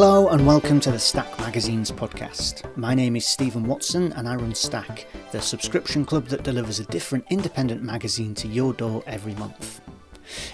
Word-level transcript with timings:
Hello 0.00 0.30
and 0.30 0.46
welcome 0.46 0.80
to 0.80 0.90
the 0.90 0.98
Stack 0.98 1.38
Magazines 1.40 1.92
podcast. 1.92 2.74
My 2.74 2.94
name 2.94 3.16
is 3.16 3.26
Stephen 3.26 3.64
Watson 3.64 4.14
and 4.14 4.26
I 4.26 4.34
run 4.34 4.54
Stack, 4.54 5.06
the 5.30 5.42
subscription 5.42 6.06
club 6.06 6.28
that 6.28 6.42
delivers 6.42 6.80
a 6.80 6.86
different 6.86 7.26
independent 7.28 7.82
magazine 7.82 8.34
to 8.36 8.48
your 8.48 8.72
door 8.72 9.04
every 9.06 9.34
month. 9.34 9.82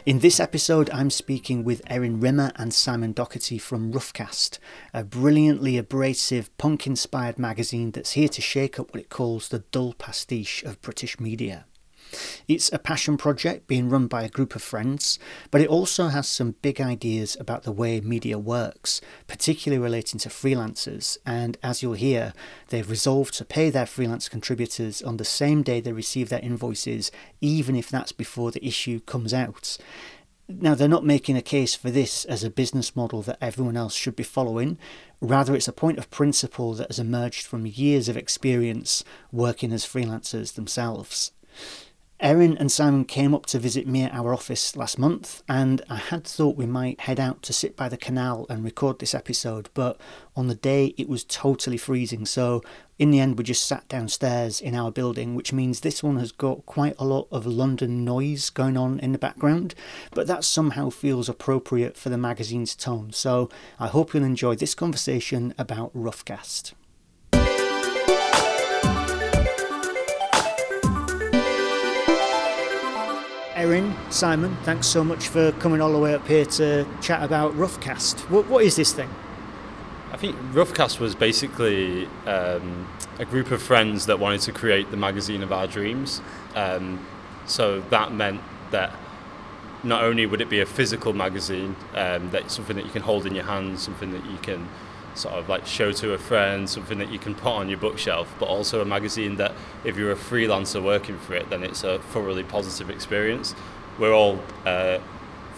In 0.04 0.18
this 0.18 0.40
episode, 0.40 0.90
I'm 0.90 1.11
speaking 1.11 1.62
with 1.62 1.80
Erin 1.86 2.18
Rimmer 2.18 2.50
and 2.56 2.74
Simon 2.74 3.12
Doherty 3.12 3.56
from 3.56 3.93
Roughcast, 3.93 4.59
a 4.93 5.04
brilliantly 5.04 5.78
abrasive, 5.78 6.50
punk 6.58 6.84
inspired 6.84 7.38
magazine 7.38 7.92
that's 7.92 8.12
here 8.12 8.28
to 8.30 8.42
shake 8.42 8.80
up 8.80 8.92
what 8.92 9.02
it 9.02 9.10
calls 9.10 9.48
the 9.48 9.60
dull 9.70 9.92
pastiche 9.92 10.64
of 10.64 10.82
British 10.82 11.20
media. 11.20 11.66
It's 12.48 12.73
a 12.73 12.79
passion 12.79 13.16
project 13.16 13.66
being 13.66 13.89
run 13.89 14.07
by 14.07 14.22
a 14.22 14.29
group 14.29 14.54
of 14.54 14.62
friends, 14.62 15.18
but 15.50 15.61
it 15.61 15.68
also 15.68 16.08
has 16.08 16.29
some 16.29 16.57
big 16.63 16.80
ideas 16.80 17.36
about 17.40 17.64
the 17.64 17.72
way 17.72 18.00
media 18.00 18.39
works, 18.39 19.00
particularly 19.26 19.82
relating 19.82 20.21
to 20.21 20.29
freelancers. 20.29 21.18
And 21.27 21.58
as 21.63 21.82
you'll 21.82 21.94
hear, 21.94 22.32
they've 22.68 22.89
resolved 22.89 23.35
to 23.35 23.44
pay 23.44 23.71
their 23.71 23.86
freelance 23.86 24.29
contributors 24.29 25.03
on 25.03 25.16
the 25.16 25.25
same 25.25 25.63
day 25.63 25.80
they 25.80 25.93
receive 25.93 26.29
their 26.29 26.40
invoices, 26.40 27.11
even 27.40 27.77
if 27.77 27.90
that's 27.90 28.13
before 28.13 28.50
the 28.50 28.64
issue 28.64 29.00
comes 29.00 29.35
out. 29.35 29.77
Now, 30.49 30.77
they're 30.77 30.86
not 30.86 31.04
making 31.04 31.36
a 31.36 31.43
case 31.43 31.75
for 31.75 31.91
this 31.91 32.25
as 32.25 32.44
a 32.44 32.50
business 32.50 32.94
model 32.94 33.20
that 33.22 33.38
everyone 33.41 33.77
else 33.77 33.94
should 33.94 34.14
be 34.14 34.22
following. 34.22 34.78
Rather, 35.20 35.56
it's 35.56 35.66
a 35.66 35.72
point 35.72 35.98
of 35.98 36.08
principle 36.11 36.72
that 36.75 36.86
has 36.86 37.00
emerged 37.00 37.47
from 37.47 37.66
years 37.66 38.08
of 38.08 38.16
experience 38.16 39.02
working 39.33 39.72
as 39.72 39.84
freelancers 39.84 40.55
themselves. 40.55 41.33
Erin 42.19 42.56
and 42.56 42.72
Simon 42.72 43.05
came 43.05 43.34
up 43.34 43.44
to 43.44 43.58
visit 43.58 43.86
me 43.86 44.02
at 44.02 44.14
our 44.14 44.33
office 44.33 44.74
last 44.74 44.98
month, 44.98 45.42
and 45.50 45.82
I 45.91 45.96
had 45.96 46.24
thought 46.24 46.56
we 46.56 46.64
might 46.64 47.00
head 47.00 47.20
out 47.20 47.42
to 47.42 47.52
sit 47.52 47.77
by 47.77 47.91
the 47.91 47.98
canal 47.98 48.46
and 48.48 48.64
record 48.64 48.98
this 48.98 49.14
episode, 49.14 49.68
but 49.74 50.00
on 50.34 50.46
the 50.46 50.54
day 50.54 50.94
it 50.96 51.10
was 51.10 51.24
totally 51.24 51.76
freezing, 51.76 52.24
so 52.24 52.62
in 52.98 53.10
the 53.10 53.20
end 53.20 53.36
we 53.36 53.44
just 53.44 53.66
sat 53.66 53.86
downstairs 53.88 54.62
in 54.62 54.74
our 54.74 54.91
building, 54.91 55.34
which 55.34 55.52
means 55.52 55.80
this 55.80 56.02
one 56.02 56.16
has 56.16 56.32
got 56.32 56.64
quite 56.64 56.94
a 56.98 57.04
lot 57.04 57.28
of 57.30 57.44
London 57.44 58.02
noise 58.02 58.48
going 58.48 58.78
on 58.78 58.98
in 59.00 59.12
the 59.12 59.19
background, 59.19 59.74
but 60.12 60.26
that 60.26 60.42
somehow 60.42 60.88
feels 60.88 61.28
appropriate 61.28 61.98
for 61.98 62.08
the 62.08 62.16
magazine's 62.16 62.74
tone, 62.74 63.12
so 63.12 63.50
I 63.78 63.88
hope 63.88 64.14
you'll 64.14 64.24
enjoy 64.24 64.54
this 64.56 64.74
conversation 64.74 65.52
about 65.58 65.92
Roughcast. 65.94 66.72
Erin, 73.56 73.96
Simon, 74.10 74.54
thanks 74.64 74.86
so 74.86 75.02
much 75.02 75.28
for 75.28 75.50
coming 75.52 75.80
all 75.80 75.90
the 75.90 75.98
way 75.98 76.14
up 76.14 76.28
here 76.28 76.44
to 76.44 76.86
chat 77.00 77.22
about 77.22 77.54
Roughcast. 77.54 78.28
What, 78.28 78.46
what 78.48 78.62
is 78.62 78.76
this 78.76 78.92
thing? 78.92 79.08
I 80.12 80.18
think 80.18 80.36
Roughcast 80.52 81.00
was 81.00 81.14
basically 81.14 82.06
um, 82.26 82.86
a 83.18 83.24
group 83.24 83.50
of 83.50 83.62
friends 83.62 84.04
that 84.06 84.18
wanted 84.18 84.42
to 84.42 84.52
create 84.52 84.90
the 84.90 84.98
magazine 84.98 85.42
of 85.42 85.52
our 85.54 85.66
dreams. 85.66 86.20
Um, 86.54 87.06
so 87.46 87.80
that 87.88 88.12
meant 88.12 88.42
that 88.72 88.94
not 89.82 90.04
only 90.04 90.26
would 90.26 90.42
it 90.42 90.50
be 90.50 90.60
a 90.60 90.66
physical 90.66 91.14
magazine, 91.14 91.76
um, 91.94 92.30
that's 92.30 92.54
something 92.54 92.76
that 92.76 92.84
you 92.84 92.92
can 92.92 93.02
hold 93.02 93.24
in 93.24 93.34
your 93.34 93.44
hand, 93.44 93.80
something 93.80 94.12
that 94.12 94.24
you 94.26 94.36
can 94.42 94.68
sort 95.17 95.34
of 95.34 95.48
like 95.48 95.67
show 95.67 95.92
to 95.92 96.12
a 96.12 96.19
friend, 96.19 96.69
something 96.69 96.98
that 96.98 97.11
you 97.11 97.19
can 97.19 97.34
put 97.34 97.53
on 97.53 97.69
your 97.69 97.78
bookshelf, 97.78 98.34
but 98.39 98.47
also 98.47 98.81
a 98.81 98.84
magazine 98.84 99.36
that 99.36 99.53
if 99.84 99.97
you're 99.97 100.12
a 100.12 100.17
freelancer 100.17 100.83
working 100.83 101.19
for 101.19 101.34
it, 101.34 101.48
then 101.50 101.62
it's 101.62 101.84
a 101.84 101.98
thoroughly 101.98 102.42
positive 102.42 102.91
experience. 102.91 103.55
We're 103.98 104.12
all 104.12 104.41
uh, 104.64 104.98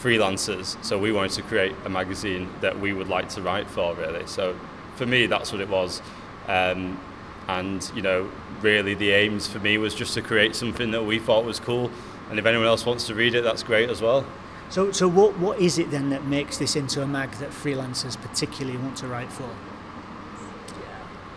freelancers, 0.01 0.83
so 0.85 0.99
we 0.99 1.13
wanted 1.13 1.33
to 1.33 1.43
create 1.43 1.75
a 1.85 1.89
magazine 1.89 2.49
that 2.61 2.79
we 2.79 2.93
would 2.93 3.09
like 3.09 3.29
to 3.31 3.43
write 3.43 3.69
for, 3.69 3.95
really. 3.95 4.27
So 4.27 4.57
for 4.97 5.07
me, 5.07 5.27
that's 5.27 5.53
what 5.53 5.61
it 5.61 5.69
was. 5.69 6.01
Um, 6.47 7.01
and, 7.49 7.91
you 7.95 8.03
know, 8.03 8.31
really 8.61 8.95
the 8.95 9.11
aims 9.11 9.47
for 9.47 9.59
me 9.59 9.79
was 9.79 9.95
just 9.95 10.15
to 10.15 10.23
create 10.23 10.55
something 10.55 10.91
that 10.93 11.03
we 11.03 11.19
thought 11.19 11.45
was 11.45 11.59
cool. 11.59 11.91
And 12.31 12.39
if 12.39 12.47
anyone 12.47 12.67
else 12.67 12.85
wants 12.85 13.07
to 13.07 13.15
read 13.15 13.35
it, 13.35 13.43
that's 13.43 13.63
great 13.63 13.89
as 13.89 14.03
well. 14.03 14.27
So, 14.71 14.93
so 14.93 15.09
what, 15.09 15.39
what 15.39 15.61
is 15.61 15.79
it 15.79 15.91
then 15.91 16.11
that 16.11 16.25
makes 16.25 16.59
this 16.59 16.77
into 16.77 17.03
a 17.03 17.07
mag 17.07 17.31
that 17.33 17.51
freelancers 17.51 18.21
particularly 18.21 18.77
want 18.79 18.97
to 18.99 19.07
write 19.07 19.33
for? 19.33 19.49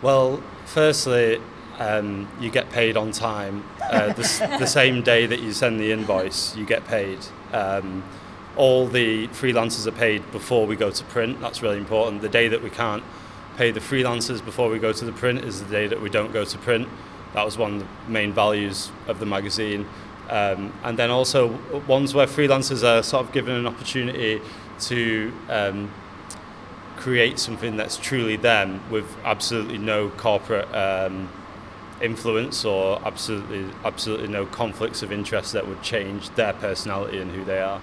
Well, 0.02 0.42
firstly, 0.66 1.40
um, 1.78 2.28
you 2.40 2.50
get 2.50 2.70
paid 2.70 2.96
on 2.96 3.12
time. 3.12 3.64
Uh, 3.80 4.12
the, 4.12 4.22
the, 4.58 4.66
same 4.66 5.02
day 5.02 5.26
that 5.26 5.40
you 5.40 5.52
send 5.52 5.80
the 5.80 5.92
invoice, 5.92 6.54
you 6.56 6.66
get 6.66 6.84
paid. 6.86 7.18
Um, 7.52 8.04
all 8.56 8.86
the 8.86 9.28
freelancers 9.28 9.86
are 9.86 9.92
paid 9.92 10.30
before 10.30 10.66
we 10.66 10.76
go 10.76 10.90
to 10.90 11.04
print. 11.04 11.40
That's 11.40 11.62
really 11.62 11.78
important. 11.78 12.20
The 12.20 12.28
day 12.28 12.48
that 12.48 12.62
we 12.62 12.70
can't 12.70 13.02
pay 13.56 13.70
the 13.70 13.80
freelancers 13.80 14.44
before 14.44 14.68
we 14.68 14.78
go 14.78 14.92
to 14.92 15.04
the 15.04 15.12
print 15.12 15.44
is 15.44 15.62
the 15.62 15.70
day 15.70 15.86
that 15.86 16.00
we 16.00 16.10
don't 16.10 16.32
go 16.32 16.44
to 16.44 16.58
print. 16.58 16.88
That 17.32 17.44
was 17.44 17.56
one 17.56 17.74
of 17.74 17.80
the 17.80 18.10
main 18.10 18.32
values 18.32 18.90
of 19.06 19.18
the 19.20 19.26
magazine. 19.26 19.86
Um, 20.28 20.72
and 20.82 20.98
then 20.98 21.10
also 21.10 21.48
ones 21.86 22.14
where 22.14 22.26
freelancers 22.26 22.82
are 22.82 23.02
sort 23.02 23.26
of 23.26 23.32
given 23.32 23.54
an 23.54 23.66
opportunity 23.66 24.40
to 24.80 25.32
um, 25.48 25.90
create 26.96 27.38
something 27.38 27.76
that's 27.76 27.96
truly 27.96 28.36
them 28.36 28.80
with 28.90 29.04
absolutely 29.24 29.78
no 29.78 30.08
corporate 30.10 30.72
um, 30.74 31.28
influence 32.00 32.64
or 32.64 33.00
absolutely 33.04 33.66
absolutely 33.84 34.28
no 34.28 34.44
conflicts 34.46 35.02
of 35.02 35.12
interest 35.12 35.52
that 35.52 35.66
would 35.66 35.82
change 35.82 36.30
their 36.30 36.52
personality 36.52 37.18
and 37.18 37.30
who 37.32 37.44
they 37.44 37.60
are. 37.60 37.80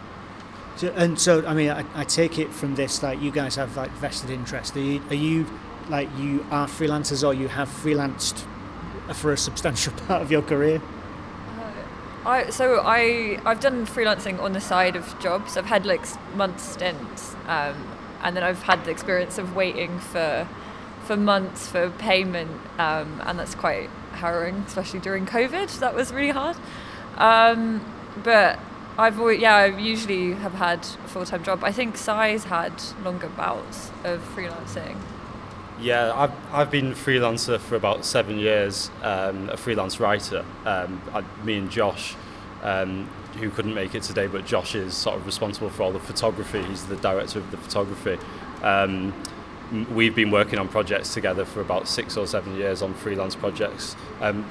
So, 0.77 0.93
and 0.95 1.19
so, 1.19 1.45
I 1.45 1.53
mean, 1.53 1.69
I, 1.69 1.83
I, 1.93 2.05
take 2.05 2.39
it 2.39 2.53
from 2.53 2.75
this 2.75 2.99
that 2.99 3.21
you 3.21 3.31
guys 3.31 3.55
have 3.55 3.75
like 3.75 3.91
vested 3.91 4.29
interest. 4.29 4.77
Are 4.77 4.79
you, 4.79 5.01
are 5.09 5.15
you 5.15 5.45
like 5.89 6.07
you 6.17 6.45
are 6.51 6.67
freelancers 6.67 7.27
or 7.27 7.33
you 7.33 7.49
have 7.49 7.67
freelanced 7.67 8.45
for 9.13 9.33
a 9.33 9.37
substantial 9.37 9.91
part 10.07 10.21
of 10.21 10.31
your 10.31 10.41
career? 10.41 10.81
I 12.29 12.49
so 12.51 12.81
I 12.85 13.39
I've 13.43 13.59
done 13.59 13.87
freelancing 13.87 14.39
on 14.39 14.53
the 14.53 14.61
side 14.61 14.95
of 14.95 15.19
jobs. 15.19 15.57
I've 15.57 15.65
had 15.65 15.85
like 15.85 16.05
month 16.35 16.59
stints, 16.59 17.35
um, 17.47 17.75
and 18.21 18.35
then 18.35 18.43
I've 18.43 18.63
had 18.63 18.85
the 18.85 18.91
experience 18.91 19.37
of 19.39 19.55
waiting 19.55 19.99
for 19.99 20.47
for 21.03 21.17
months 21.17 21.67
for 21.67 21.89
payment, 21.89 22.51
um, 22.77 23.21
and 23.25 23.39
that's 23.39 23.55
quite 23.55 23.89
harrowing, 24.13 24.57
especially 24.67 24.99
during 24.99 25.25
COVID. 25.25 25.79
That 25.79 25.95
was 25.95 26.13
really 26.13 26.29
hard. 26.29 26.55
Um, 27.17 27.83
but 28.23 28.59
I've 28.97 29.19
always, 29.19 29.39
yeah, 29.39 29.55
I 29.55 29.65
usually 29.77 30.33
have 30.33 30.53
had 30.53 30.79
a 30.79 31.07
full 31.07 31.25
time 31.25 31.43
job. 31.43 31.63
I 31.63 31.71
think 31.71 31.97
Si's 31.97 32.43
had 32.43 32.73
longer 33.03 33.29
bouts 33.29 33.91
of 34.03 34.21
freelancing. 34.35 34.97
Yeah, 35.81 36.11
I've, 36.13 36.53
I've 36.53 36.71
been 36.71 36.91
freelancer 36.91 37.57
for 37.57 37.77
about 37.77 38.03
seven 38.03 38.37
years, 38.37 38.91
um, 39.01 39.49
a 39.49 39.55
freelance 39.55 39.97
writer. 39.99 40.43
Um, 40.65 41.01
I, 41.13 41.23
me 41.45 41.57
and 41.57 41.71
Josh, 41.71 42.15
um, 42.63 43.09
who 43.39 43.49
couldn't 43.49 43.73
make 43.73 43.95
it 43.95 44.03
today, 44.03 44.27
but 44.27 44.45
Josh 44.45 44.75
is 44.75 44.93
sort 44.93 45.15
of 45.15 45.25
responsible 45.25 45.69
for 45.69 45.83
all 45.83 45.93
the 45.93 45.99
photography. 45.99 46.61
He's 46.63 46.85
the 46.87 46.97
director 46.97 47.39
of 47.39 47.49
the 47.51 47.57
photography. 47.57 48.17
Um, 48.61 49.13
we've 49.93 50.13
been 50.13 50.31
working 50.31 50.59
on 50.59 50.67
projects 50.67 51.13
together 51.13 51.45
for 51.45 51.61
about 51.61 51.87
six 51.87 52.17
or 52.17 52.27
seven 52.27 52.57
years 52.57 52.81
on 52.81 52.93
freelance 52.93 53.35
projects. 53.35 53.95
Um, 54.19 54.45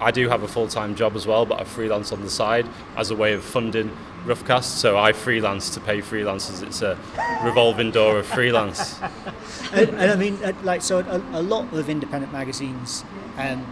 I 0.00 0.12
do 0.12 0.28
have 0.28 0.44
a 0.44 0.48
full 0.48 0.68
time 0.68 0.94
job 0.94 1.16
as 1.16 1.26
well, 1.26 1.46
but 1.46 1.60
I 1.60 1.64
freelance 1.64 2.12
on 2.12 2.20
the 2.20 2.30
side 2.30 2.68
as 2.96 3.10
a 3.10 3.16
way 3.16 3.32
of 3.32 3.42
funding 3.42 3.90
Roughcast. 4.24 4.64
So 4.64 4.98
I 4.98 5.12
freelance 5.12 5.70
to 5.70 5.80
pay 5.80 6.00
freelancers. 6.00 6.62
It's 6.62 6.82
a 6.82 6.98
revolving 7.44 7.90
door 7.90 8.18
of 8.18 8.26
freelance. 8.26 9.00
and, 9.72 9.90
and, 9.90 10.10
I 10.10 10.16
mean, 10.16 10.42
uh, 10.42 10.52
like, 10.62 10.82
so 10.82 10.98
a, 10.98 11.38
a 11.38 11.42
lot 11.42 11.72
of 11.72 11.88
independent 11.88 12.32
magazines 12.32 13.04
um, 13.36 13.66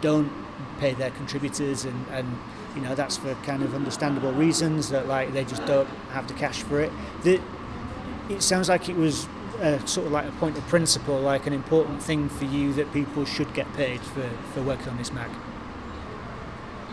don't 0.00 0.32
pay 0.78 0.94
their 0.94 1.10
contributors, 1.10 1.84
and, 1.84 2.06
and 2.10 2.38
you 2.74 2.82
know 2.82 2.94
that's 2.94 3.16
for 3.16 3.34
kind 3.42 3.62
of 3.62 3.74
understandable 3.74 4.32
reasons 4.32 4.88
that 4.90 5.06
like 5.06 5.32
they 5.32 5.44
just 5.44 5.64
don't 5.66 5.88
have 6.12 6.26
the 6.28 6.34
cash 6.34 6.62
for 6.62 6.80
it. 6.80 6.92
The, 7.22 7.40
it 8.28 8.42
sounds 8.42 8.68
like 8.68 8.88
it 8.88 8.96
was 8.96 9.26
uh, 9.60 9.84
sort 9.84 10.06
of 10.06 10.12
like 10.12 10.26
a 10.26 10.32
point 10.32 10.56
of 10.56 10.66
principle, 10.68 11.18
like 11.18 11.46
an 11.46 11.52
important 11.52 12.02
thing 12.02 12.28
for 12.28 12.44
you 12.44 12.72
that 12.74 12.92
people 12.92 13.24
should 13.24 13.52
get 13.54 13.70
paid 13.74 14.00
for, 14.00 14.28
for 14.54 14.62
working 14.62 14.88
on 14.88 14.96
this 14.96 15.12
mag. 15.12 15.30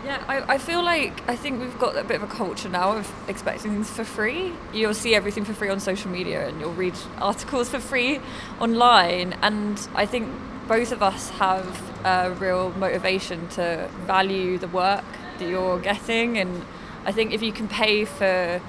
Yeah, 0.04 0.22
I, 0.28 0.54
I 0.54 0.58
feel 0.58 0.82
like 0.82 1.28
I 1.28 1.36
think 1.36 1.60
we've 1.60 1.78
got 1.78 1.96
a 1.96 2.04
bit 2.04 2.16
of 2.16 2.22
a 2.22 2.32
culture 2.32 2.68
now 2.68 2.96
of 2.96 3.12
expecting 3.28 3.72
things 3.72 3.90
for 3.90 4.04
free. 4.04 4.52
You'll 4.72 4.94
see 4.94 5.14
everything 5.14 5.44
for 5.44 5.52
free 5.52 5.68
on 5.68 5.80
social 5.80 6.10
media 6.10 6.48
and 6.48 6.60
you'll 6.60 6.72
read 6.72 6.94
articles 7.18 7.68
for 7.68 7.80
free 7.80 8.20
online. 8.60 9.34
And 9.42 9.86
I 9.94 10.06
think 10.06 10.28
both 10.68 10.92
of 10.92 11.02
us 11.02 11.30
have 11.30 11.66
a 12.06 12.30
real 12.32 12.70
motivation 12.72 13.48
to 13.48 13.90
value 14.06 14.56
the 14.58 14.68
work 14.68 15.04
that 15.38 15.48
you're 15.48 15.80
getting. 15.80 16.38
And 16.38 16.64
I 17.04 17.12
think 17.12 17.32
if 17.32 17.42
you 17.42 17.52
can 17.52 17.68
pay 17.68 18.04
for 18.04 18.60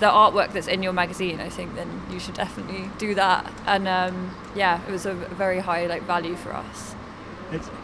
the 0.00 0.06
artwork 0.06 0.52
that's 0.52 0.66
in 0.66 0.82
your 0.82 0.92
magazine, 0.92 1.40
I 1.40 1.48
think 1.48 1.74
then 1.76 2.02
you 2.10 2.20
should 2.20 2.34
definitely 2.34 2.90
do 2.98 3.14
that. 3.14 3.50
And 3.66 3.88
um, 3.88 4.34
yeah, 4.54 4.80
it 4.86 4.90
was 4.90 5.06
a 5.06 5.14
very 5.14 5.60
high 5.60 5.86
like 5.86 6.02
value 6.02 6.36
for 6.36 6.52
us. 6.52 6.94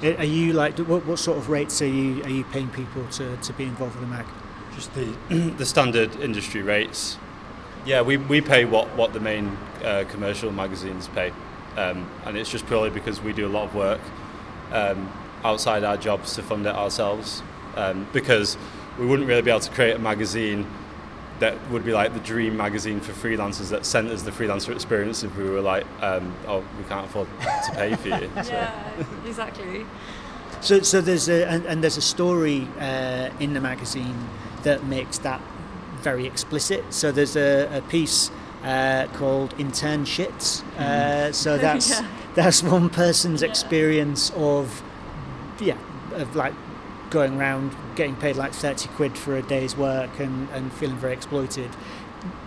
Are 0.02 0.24
you 0.24 0.52
like 0.52 0.78
what, 0.78 1.04
what 1.06 1.18
sort 1.18 1.38
of 1.38 1.48
rates 1.48 1.80
are 1.82 1.86
you 1.86 2.22
are 2.24 2.30
you 2.30 2.44
paying 2.44 2.68
people 2.70 3.06
to, 3.12 3.36
to 3.36 3.52
be 3.52 3.64
involved 3.64 3.96
with 3.96 4.08
the 4.08 4.14
mag? 4.14 4.26
Just 4.74 4.94
the 4.94 5.14
the 5.58 5.66
standard 5.66 6.16
industry 6.16 6.62
rates. 6.62 7.18
Yeah, 7.86 8.02
we, 8.02 8.18
we 8.18 8.42
pay 8.42 8.66
what, 8.66 8.94
what 8.94 9.14
the 9.14 9.20
main 9.20 9.56
uh, 9.82 10.04
commercial 10.10 10.52
magazines 10.52 11.08
pay. 11.08 11.32
Um, 11.78 12.10
and 12.26 12.36
it's 12.36 12.50
just 12.50 12.66
purely 12.66 12.90
because 12.90 13.22
we 13.22 13.32
do 13.32 13.46
a 13.46 13.48
lot 13.48 13.64
of 13.64 13.74
work 13.74 14.00
um, 14.70 15.10
outside 15.44 15.82
our 15.82 15.96
jobs 15.96 16.34
to 16.34 16.42
fund 16.42 16.66
it 16.66 16.74
ourselves. 16.74 17.42
Um, 17.76 18.06
because 18.12 18.58
we 18.98 19.06
wouldn't 19.06 19.26
really 19.26 19.40
be 19.40 19.50
able 19.50 19.60
to 19.60 19.70
create 19.70 19.96
a 19.96 19.98
magazine 19.98 20.66
that 21.40 21.70
would 21.70 21.84
be 21.84 21.92
like 21.92 22.14
the 22.14 22.20
dream 22.20 22.56
magazine 22.56 23.00
for 23.00 23.12
freelancers 23.12 23.70
that 23.70 23.84
sent 23.84 24.08
us 24.08 24.22
the 24.22 24.30
freelancer 24.30 24.74
experience 24.74 25.24
if 25.24 25.36
we 25.36 25.44
were 25.44 25.60
like, 25.60 25.86
um, 26.00 26.34
oh, 26.46 26.62
we 26.78 26.84
can't 26.84 27.06
afford 27.06 27.28
to 27.66 27.72
pay 27.72 27.96
for 27.96 28.08
you. 28.08 28.30
So. 28.42 28.52
Yeah, 28.52 29.04
exactly. 29.26 29.86
So, 30.60 30.80
so 30.80 31.00
there's 31.00 31.28
a 31.28 31.46
and, 31.48 31.64
and 31.66 31.82
there's 31.82 31.96
a 31.96 32.02
story 32.02 32.68
uh, 32.78 33.30
in 33.40 33.54
the 33.54 33.60
magazine 33.60 34.28
that 34.62 34.84
makes 34.84 35.18
that 35.18 35.40
very 36.00 36.26
explicit. 36.26 36.84
So 36.92 37.12
there's 37.12 37.36
a, 37.36 37.78
a 37.78 37.82
piece 37.82 38.30
uh, 38.62 39.06
called 39.14 39.54
intern 39.58 40.04
shits. 40.04 40.62
Uh, 40.76 40.82
mm-hmm. 40.82 41.32
so 41.32 41.56
that's 41.56 41.90
yeah. 42.00 42.06
that's 42.34 42.62
one 42.62 42.90
person's 42.90 43.42
experience 43.42 44.30
of 44.36 44.82
yeah 45.60 45.78
of 46.12 46.36
like 46.36 46.54
going 47.10 47.38
around 47.38 47.74
getting 47.96 48.16
paid 48.16 48.36
like 48.36 48.52
30 48.52 48.88
quid 48.90 49.18
for 49.18 49.36
a 49.36 49.42
day's 49.42 49.76
work 49.76 50.18
and, 50.18 50.48
and 50.50 50.72
feeling 50.72 50.96
very 50.96 51.12
exploited. 51.12 51.70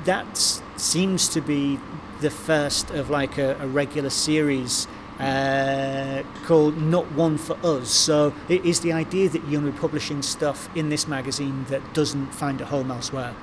That 0.05 0.37
seems 0.77 1.27
to 1.29 1.41
be 1.41 1.79
the 2.21 2.29
first 2.29 2.89
of 2.91 3.09
like 3.09 3.37
a, 3.37 3.57
a 3.59 3.67
regular 3.67 4.09
series 4.09 4.87
uh, 5.19 6.23
called 6.45 6.81
Not 6.81 7.11
One 7.13 7.37
for 7.37 7.57
Us. 7.63 7.89
So 7.89 8.33
it 8.49 8.65
is 8.65 8.79
the 8.79 8.93
idea 8.93 9.29
that 9.29 9.47
you're 9.47 9.71
publishing 9.73 10.21
stuff 10.21 10.69
in 10.75 10.89
this 10.89 11.07
magazine 11.07 11.65
that 11.69 11.93
doesn't 11.93 12.33
find 12.33 12.61
a 12.61 12.65
home 12.65 12.91
elsewhere. 12.91 13.35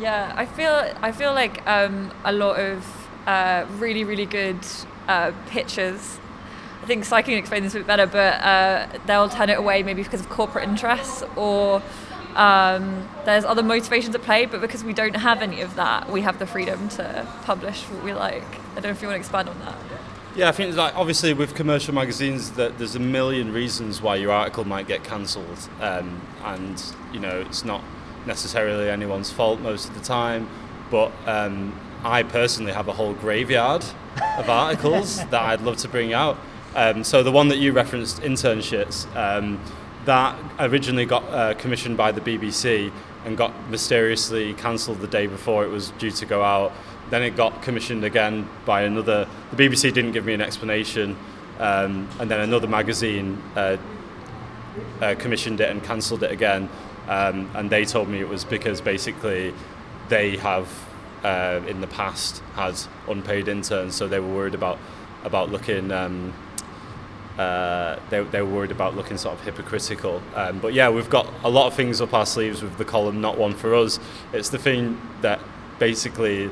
Yeah, 0.00 0.32
I 0.34 0.46
feel 0.46 0.92
I 1.02 1.12
feel 1.12 1.32
like 1.34 1.64
um, 1.66 2.12
a 2.24 2.32
lot 2.32 2.58
of 2.58 2.84
uh, 3.26 3.64
really 3.78 4.02
really 4.02 4.26
good 4.26 4.58
uh, 5.06 5.32
pictures 5.46 6.18
I 6.84 6.86
think 6.86 7.06
Si 7.06 7.22
can 7.22 7.32
explain 7.32 7.62
this 7.62 7.74
a 7.74 7.78
bit 7.78 7.86
better, 7.86 8.06
but 8.06 8.42
uh, 8.42 8.86
they'll 9.06 9.30
turn 9.30 9.48
it 9.48 9.56
away 9.56 9.82
maybe 9.82 10.02
because 10.02 10.20
of 10.20 10.28
corporate 10.28 10.68
interests 10.68 11.24
or 11.34 11.82
um, 12.36 13.08
there's 13.24 13.46
other 13.46 13.62
motivations 13.62 14.14
at 14.14 14.20
play, 14.20 14.44
but 14.44 14.60
because 14.60 14.84
we 14.84 14.92
don't 14.92 15.16
have 15.16 15.40
any 15.40 15.62
of 15.62 15.76
that, 15.76 16.10
we 16.10 16.20
have 16.20 16.38
the 16.38 16.46
freedom 16.46 16.90
to 16.90 17.26
publish 17.44 17.84
what 17.84 18.04
we 18.04 18.12
like. 18.12 18.42
I 18.42 18.74
don't 18.74 18.84
know 18.84 18.90
if 18.90 19.00
you 19.00 19.08
want 19.08 19.16
to 19.16 19.20
expand 19.20 19.48
on 19.48 19.58
that. 19.60 19.78
Yeah, 20.36 20.50
I 20.50 20.52
think 20.52 20.76
like 20.76 20.94
obviously 20.94 21.32
with 21.32 21.54
commercial 21.54 21.94
magazines 21.94 22.50
that 22.52 22.76
there's 22.76 22.96
a 22.96 23.00
million 23.00 23.50
reasons 23.50 24.02
why 24.02 24.16
your 24.16 24.30
article 24.30 24.66
might 24.66 24.86
get 24.86 25.04
cancelled, 25.04 25.70
um, 25.80 26.20
and 26.42 26.82
you 27.14 27.18
know 27.18 27.40
it's 27.40 27.64
not 27.64 27.82
necessarily 28.26 28.90
anyone's 28.90 29.30
fault 29.30 29.58
most 29.58 29.88
of 29.88 29.94
the 29.94 30.04
time. 30.04 30.50
But 30.90 31.12
um, 31.24 31.80
I 32.04 32.24
personally 32.24 32.72
have 32.72 32.88
a 32.88 32.92
whole 32.92 33.14
graveyard 33.14 33.86
of 34.36 34.50
articles 34.50 35.16
that 35.30 35.40
I'd 35.40 35.62
love 35.62 35.78
to 35.78 35.88
bring 35.88 36.12
out. 36.12 36.36
Um, 36.74 37.04
so 37.04 37.22
the 37.22 37.30
one 37.30 37.48
that 37.48 37.58
you 37.58 37.72
referenced, 37.72 38.20
internships, 38.22 39.06
um, 39.14 39.60
that 40.06 40.38
originally 40.58 41.06
got 41.06 41.22
uh, 41.24 41.54
commissioned 41.54 41.96
by 41.96 42.12
the 42.12 42.20
BBC 42.20 42.92
and 43.24 43.36
got 43.36 43.52
mysteriously 43.70 44.54
cancelled 44.54 45.00
the 45.00 45.06
day 45.06 45.26
before 45.26 45.64
it 45.64 45.68
was 45.68 45.90
due 45.92 46.10
to 46.10 46.26
go 46.26 46.42
out. 46.42 46.72
Then 47.10 47.22
it 47.22 47.36
got 47.36 47.62
commissioned 47.62 48.04
again 48.04 48.48
by 48.64 48.82
another. 48.82 49.28
The 49.52 49.56
BBC 49.56 49.92
didn't 49.92 50.12
give 50.12 50.24
me 50.24 50.34
an 50.34 50.40
explanation, 50.40 51.16
um, 51.58 52.08
and 52.18 52.30
then 52.30 52.40
another 52.40 52.66
magazine 52.66 53.40
uh, 53.54 53.76
uh, 55.00 55.14
commissioned 55.16 55.60
it 55.60 55.70
and 55.70 55.82
cancelled 55.82 56.22
it 56.22 56.32
again. 56.32 56.68
Um, 57.08 57.50
and 57.54 57.70
they 57.70 57.84
told 57.84 58.08
me 58.08 58.20
it 58.20 58.28
was 58.28 58.44
because 58.44 58.80
basically 58.80 59.54
they 60.08 60.36
have 60.38 60.68
uh, 61.22 61.60
in 61.66 61.80
the 61.80 61.86
past 61.86 62.42
had 62.54 62.74
unpaid 63.08 63.48
interns, 63.48 63.94
so 63.94 64.08
they 64.08 64.18
were 64.18 64.34
worried 64.34 64.54
about 64.54 64.78
about 65.22 65.50
looking 65.50 65.90
um, 65.90 66.34
uh, 67.38 67.98
they, 68.10 68.22
they 68.24 68.42
were 68.42 68.54
worried 68.54 68.70
about 68.70 68.96
looking 68.96 69.16
sort 69.16 69.38
of 69.38 69.44
hypocritical. 69.44 70.22
Um, 70.34 70.60
but 70.60 70.72
yeah, 70.72 70.88
we've 70.88 71.10
got 71.10 71.32
a 71.42 71.50
lot 71.50 71.66
of 71.66 71.74
things 71.74 72.00
up 72.00 72.14
our 72.14 72.26
sleeves 72.26 72.62
with 72.62 72.76
the 72.78 72.84
column 72.84 73.20
Not 73.20 73.36
One 73.36 73.54
for 73.54 73.74
Us. 73.74 73.98
It's 74.32 74.50
the 74.50 74.58
thing 74.58 75.00
that 75.22 75.40
basically 75.78 76.50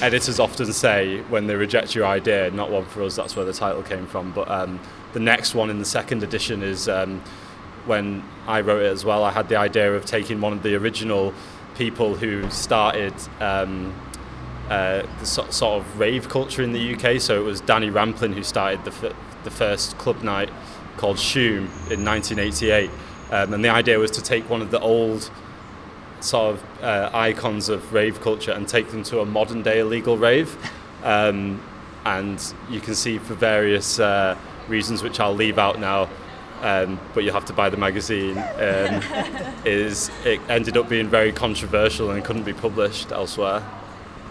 editors 0.00 0.40
often 0.40 0.72
say 0.72 1.20
when 1.22 1.46
they 1.46 1.56
reject 1.56 1.94
your 1.94 2.06
idea, 2.06 2.50
Not 2.50 2.70
One 2.70 2.86
for 2.86 3.02
Us, 3.02 3.16
that's 3.16 3.36
where 3.36 3.44
the 3.44 3.52
title 3.52 3.82
came 3.82 4.06
from. 4.06 4.32
But 4.32 4.50
um, 4.50 4.80
the 5.12 5.20
next 5.20 5.54
one 5.54 5.68
in 5.68 5.78
the 5.78 5.84
second 5.84 6.22
edition 6.22 6.62
is 6.62 6.88
um, 6.88 7.20
when 7.84 8.24
I 8.46 8.62
wrote 8.62 8.82
it 8.82 8.92
as 8.92 9.04
well, 9.04 9.24
I 9.24 9.30
had 9.30 9.48
the 9.48 9.56
idea 9.56 9.94
of 9.94 10.06
taking 10.06 10.40
one 10.40 10.54
of 10.54 10.62
the 10.62 10.74
original 10.76 11.34
people 11.76 12.14
who 12.14 12.48
started. 12.50 13.14
Um, 13.40 13.94
uh, 14.70 15.06
the 15.20 15.24
so, 15.24 15.48
sort 15.48 15.80
of 15.80 15.98
rave 15.98 16.28
culture 16.28 16.62
in 16.62 16.72
the 16.72 16.94
UK. 16.94 17.18
So 17.22 17.40
it 17.40 17.44
was 17.44 17.62
Danny 17.62 17.88
Rampling 17.88 18.34
who 18.34 18.42
started 18.42 18.84
the 18.84 19.14
the 19.44 19.50
first 19.50 19.98
club 19.98 20.22
night 20.22 20.50
called 20.96 21.16
Shoom 21.16 21.68
in 21.90 22.04
1988. 22.04 22.90
Um, 23.30 23.54
and 23.54 23.64
the 23.64 23.68
idea 23.68 23.98
was 23.98 24.10
to 24.12 24.22
take 24.22 24.48
one 24.48 24.62
of 24.62 24.70
the 24.70 24.80
old 24.80 25.30
sort 26.20 26.56
of 26.56 26.82
uh, 26.82 27.10
icons 27.12 27.68
of 27.68 27.92
rave 27.92 28.20
culture 28.20 28.52
and 28.52 28.66
take 28.68 28.88
them 28.88 29.02
to 29.04 29.20
a 29.20 29.26
modern 29.26 29.62
day 29.62 29.80
illegal 29.80 30.16
rave. 30.16 30.56
Um, 31.02 31.62
and 32.04 32.54
you 32.70 32.80
can 32.80 32.94
see 32.94 33.18
for 33.18 33.34
various 33.34 34.00
uh, 34.00 34.36
reasons, 34.66 35.02
which 35.02 35.20
I'll 35.20 35.34
leave 35.34 35.58
out 35.58 35.78
now, 35.78 36.08
um, 36.62 36.98
but 37.14 37.24
you 37.24 37.32
have 37.32 37.44
to 37.46 37.52
buy 37.52 37.68
the 37.68 37.76
magazine. 37.76 38.38
Um, 38.38 39.02
is 39.64 40.10
it 40.24 40.40
ended 40.48 40.76
up 40.76 40.88
being 40.88 41.08
very 41.08 41.32
controversial 41.32 42.10
and 42.10 42.24
couldn't 42.24 42.44
be 42.44 42.52
published 42.52 43.12
elsewhere. 43.12 43.62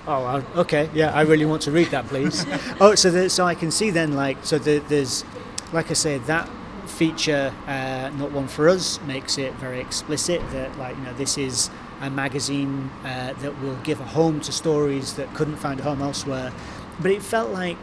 Oh, 0.08 0.42
okay. 0.56 0.90
Yeah, 0.94 1.14
I 1.14 1.24
really 1.24 1.44
want 1.44 1.62
to 1.64 1.72
read 1.72 1.90
that, 1.90 2.08
please. 2.08 2.46
oh, 2.80 2.96
so 2.96 3.12
the, 3.12 3.30
so 3.30 3.44
I 3.44 3.56
can 3.56 3.72
see 3.72 3.90
then, 3.90 4.14
like, 4.14 4.38
so 4.42 4.58
the, 4.58 4.80
there's, 4.80 5.26
like 5.74 5.92
I 5.92 5.96
said, 5.96 6.24
that 6.26 6.50
feature, 6.86 7.54
uh, 7.68 8.10
not 8.18 8.32
one 8.32 8.48
for 8.48 8.70
us, 8.70 9.02
makes 9.02 9.38
it 9.38 9.54
very 9.56 9.82
explicit 9.82 10.42
that, 10.52 10.78
like, 10.78 10.96
you 10.96 11.04
know, 11.04 11.14
this 11.14 11.38
is 11.38 11.70
a 12.00 12.10
magazine 12.10 12.90
uh, 13.04 13.34
that 13.34 13.62
will 13.62 13.76
give 13.84 14.00
a 14.00 14.06
home 14.06 14.40
to 14.42 14.52
stories 14.54 15.16
that 15.16 15.34
couldn't 15.34 15.58
find 15.58 15.82
a 15.82 15.84
home 15.84 16.02
elsewhere. 16.02 16.54
But 17.02 17.12
it 17.12 17.22
felt 17.22 17.52
like 17.52 17.78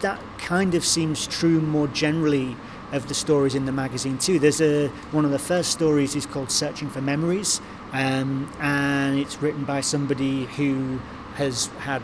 that 0.00 0.20
kind 0.36 0.74
of 0.74 0.84
seems 0.84 1.26
true 1.26 1.62
more 1.62 1.88
generally 1.88 2.54
of 2.92 3.08
the 3.08 3.14
stories 3.14 3.54
in 3.54 3.64
the 3.64 3.72
magazine 3.72 4.18
too. 4.18 4.38
There's 4.38 4.60
a 4.60 4.88
one 5.10 5.24
of 5.24 5.30
the 5.30 5.38
first 5.38 5.72
stories 5.72 6.14
is 6.14 6.26
called 6.26 6.50
"Searching 6.52 6.88
for 6.88 7.00
Memories," 7.00 7.60
um, 7.92 8.52
and 8.60 9.18
it's 9.18 9.42
written 9.42 9.64
by 9.64 9.80
somebody 9.80 10.44
who 10.44 11.00
has 11.36 11.66
had 11.78 12.02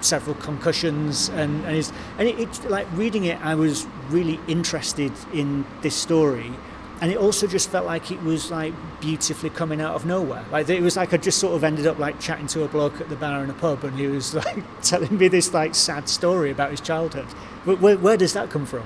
several 0.00 0.36
concussions 0.36 1.28
and, 1.30 1.64
and, 1.64 1.76
is, 1.76 1.92
and 2.18 2.28
it, 2.28 2.38
it's 2.38 2.64
like 2.64 2.86
reading 2.92 3.24
it 3.24 3.40
I 3.44 3.54
was 3.54 3.86
really 4.10 4.40
interested 4.46 5.12
in 5.32 5.64
this 5.82 5.94
story. 5.94 6.52
And 7.00 7.12
it 7.12 7.16
also 7.16 7.46
just 7.46 7.70
felt 7.70 7.86
like 7.86 8.10
it 8.10 8.20
was 8.22 8.50
like 8.50 8.74
beautifully 9.00 9.50
coming 9.50 9.80
out 9.80 9.94
of 9.94 10.04
nowhere. 10.04 10.44
Like 10.50 10.68
it 10.68 10.82
was 10.82 10.96
like 10.96 11.14
I 11.14 11.16
just 11.16 11.38
sort 11.38 11.54
of 11.54 11.62
ended 11.62 11.86
up 11.86 11.98
like 11.98 12.18
chatting 12.18 12.48
to 12.48 12.64
a 12.64 12.68
bloke 12.68 13.00
at 13.00 13.08
the 13.08 13.14
bar 13.14 13.44
in 13.44 13.50
a 13.50 13.54
pub 13.54 13.84
and 13.84 13.96
he 13.96 14.08
was 14.08 14.34
like 14.46 14.64
telling 14.82 15.16
me 15.16 15.28
this 15.28 15.54
like 15.54 15.74
sad 15.74 16.08
story 16.08 16.50
about 16.50 16.70
his 16.70 16.80
childhood. 16.80 17.26
Where, 17.64 17.96
where 17.96 18.16
does 18.16 18.32
that 18.32 18.50
come 18.50 18.66
from? 18.66 18.84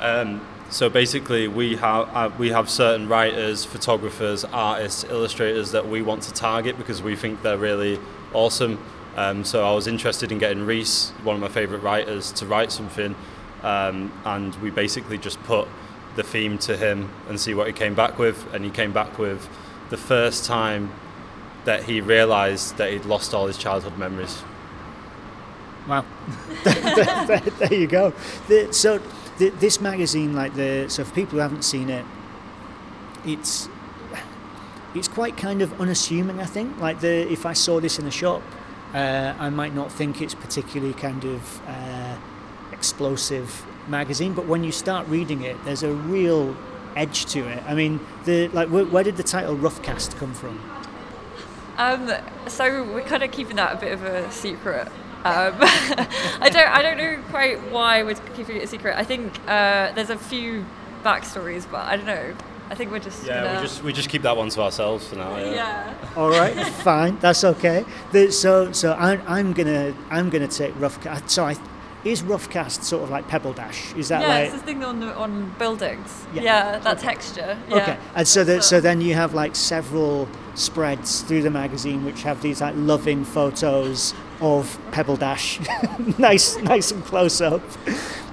Um, 0.00 0.40
so 0.70 0.88
basically 0.88 1.46
we 1.46 1.76
have 1.76 2.08
uh, 2.14 2.30
we 2.36 2.50
have 2.50 2.68
certain 2.68 3.08
writers 3.08 3.64
photographers 3.64 4.44
artists 4.44 5.04
illustrators 5.04 5.70
that 5.70 5.88
we 5.88 6.02
want 6.02 6.22
to 6.24 6.32
target 6.32 6.76
because 6.76 7.02
we 7.02 7.14
think 7.14 7.42
they're 7.42 7.56
really 7.56 8.00
awesome 8.32 8.78
um, 9.16 9.44
so 9.44 9.66
I 9.66 9.72
was 9.72 9.86
interested 9.86 10.30
in 10.30 10.38
getting 10.38 10.66
Reese, 10.66 11.10
one 11.22 11.34
of 11.34 11.40
my 11.40 11.48
favourite 11.48 11.82
writers, 11.82 12.32
to 12.32 12.46
write 12.46 12.70
something, 12.70 13.14
um, 13.62 14.12
and 14.26 14.54
we 14.56 14.70
basically 14.70 15.16
just 15.16 15.42
put 15.44 15.66
the 16.16 16.22
theme 16.22 16.58
to 16.58 16.76
him 16.76 17.10
and 17.28 17.40
see 17.40 17.54
what 17.54 17.66
he 17.66 17.72
came 17.72 17.94
back 17.94 18.18
with. 18.18 18.52
And 18.54 18.62
he 18.62 18.70
came 18.70 18.92
back 18.92 19.18
with 19.18 19.48
the 19.88 19.96
first 19.96 20.44
time 20.44 20.92
that 21.64 21.84
he 21.84 22.02
realised 22.02 22.76
that 22.76 22.92
he'd 22.92 23.06
lost 23.06 23.32
all 23.32 23.46
his 23.46 23.56
childhood 23.56 23.96
memories. 23.98 24.42
Wow, 25.88 26.04
there, 26.64 27.40
there, 27.58 27.74
you 27.74 27.86
go. 27.86 28.12
The, 28.48 28.70
so 28.72 29.00
the, 29.38 29.48
this 29.48 29.80
magazine, 29.80 30.34
like 30.34 30.54
the 30.54 30.86
so 30.88 31.04
for 31.04 31.14
people 31.14 31.32
who 31.32 31.38
haven't 31.38 31.62
seen 31.62 31.88
it, 31.88 32.04
it's 33.24 33.68
it's 34.94 35.08
quite 35.08 35.36
kind 35.38 35.62
of 35.62 35.80
unassuming. 35.80 36.40
I 36.40 36.44
think 36.44 36.78
like 36.80 37.00
the 37.00 37.30
if 37.32 37.46
I 37.46 37.54
saw 37.54 37.80
this 37.80 37.98
in 37.98 38.06
a 38.06 38.10
shop 38.10 38.42
uh, 38.94 39.34
I 39.38 39.50
might 39.50 39.74
not 39.74 39.92
think 39.92 40.22
it's 40.22 40.34
particularly 40.34 40.94
kind 40.94 41.24
of 41.24 41.60
uh, 41.66 42.16
explosive 42.72 43.64
magazine, 43.88 44.32
but 44.34 44.46
when 44.46 44.64
you 44.64 44.72
start 44.72 45.06
reading 45.08 45.42
it, 45.42 45.56
there's 45.64 45.82
a 45.82 45.92
real 45.92 46.56
edge 46.96 47.26
to 47.26 47.46
it. 47.46 47.62
I 47.66 47.74
mean, 47.74 48.00
the 48.24 48.48
like 48.48 48.68
where, 48.68 48.84
where 48.84 49.04
did 49.04 49.16
the 49.16 49.22
title 49.22 49.56
Roughcast 49.56 50.16
come 50.16 50.34
from? 50.34 50.60
Um, 51.78 52.10
so 52.48 52.84
we're 52.84 53.02
kind 53.02 53.22
of 53.22 53.30
keeping 53.30 53.56
that 53.56 53.74
a 53.74 53.76
bit 53.76 53.92
of 53.92 54.02
a 54.02 54.30
secret. 54.30 54.88
Um, 55.24 55.54
I 55.60 56.48
don't 56.50 56.68
I 56.68 56.82
don't 56.82 56.96
know 56.96 57.18
quite 57.30 57.58
why 57.70 58.02
we're 58.02 58.14
keeping 58.34 58.56
it 58.56 58.64
a 58.64 58.66
secret. 58.66 58.96
I 58.96 59.04
think 59.04 59.38
uh, 59.46 59.92
there's 59.92 60.10
a 60.10 60.18
few 60.18 60.64
backstories, 61.02 61.70
but 61.70 61.84
I 61.86 61.96
don't 61.96 62.06
know. 62.06 62.34
I 62.68 62.74
think 62.74 62.90
we're 62.90 62.98
just 62.98 63.24
Yeah, 63.26 63.44
gonna, 63.44 63.60
we 63.60 63.66
just 63.66 63.82
we 63.84 63.92
just 63.92 64.08
keep 64.08 64.22
that 64.22 64.36
one 64.36 64.48
to 64.50 64.60
ourselves 64.62 65.06
for 65.08 65.16
now. 65.16 65.36
Yeah. 65.36 65.52
yeah. 65.52 65.94
All 66.16 66.30
right, 66.30 66.54
fine, 66.84 67.18
that's 67.20 67.44
okay. 67.44 67.84
The, 68.12 68.30
so, 68.32 68.72
so 68.72 68.94
I'm, 68.94 69.22
I'm 69.26 69.52
gonna, 69.52 69.94
I'm 70.10 70.30
gonna 70.30 70.48
take 70.48 70.74
Roughcast. 70.74 71.30
So, 71.30 71.44
I, 71.44 71.56
is 72.04 72.22
Roughcast 72.22 72.82
sort 72.82 73.02
of 73.04 73.10
like 73.10 73.26
Pebble 73.28 73.52
Dash? 73.52 73.92
Is 73.94 74.08
that 74.08 74.20
yeah, 74.22 74.28
like 74.28 74.44
it's 74.50 74.54
the 74.54 74.66
thing 74.66 74.84
on 74.84 75.00
the, 75.00 75.14
on 75.16 75.54
buildings. 75.58 76.24
Yeah. 76.34 76.42
Yeah, 76.42 76.78
that 76.78 76.98
texture. 76.98 77.58
Yeah. 77.68 77.76
okay? 77.76 77.98
And 78.14 78.26
so, 78.26 78.44
that, 78.44 78.62
so 78.64 78.76
So- 78.76 78.80
then 78.80 79.00
you 79.00 79.14
have 79.14 79.34
like 79.34 79.54
several 79.56 80.28
spreads 80.54 81.20
through 81.22 81.42
the 81.42 81.50
magazine 81.50 82.02
which 82.04 82.22
have 82.22 82.40
these 82.42 82.60
like 82.62 82.74
loving 82.76 83.24
photos 83.24 84.14
of 84.40 84.78
Pebble 84.90 85.16
Dash, 85.16 85.60
nice, 86.18 86.56
nice 86.58 86.90
and 86.92 87.04
close 87.04 87.40
up. 87.40 87.62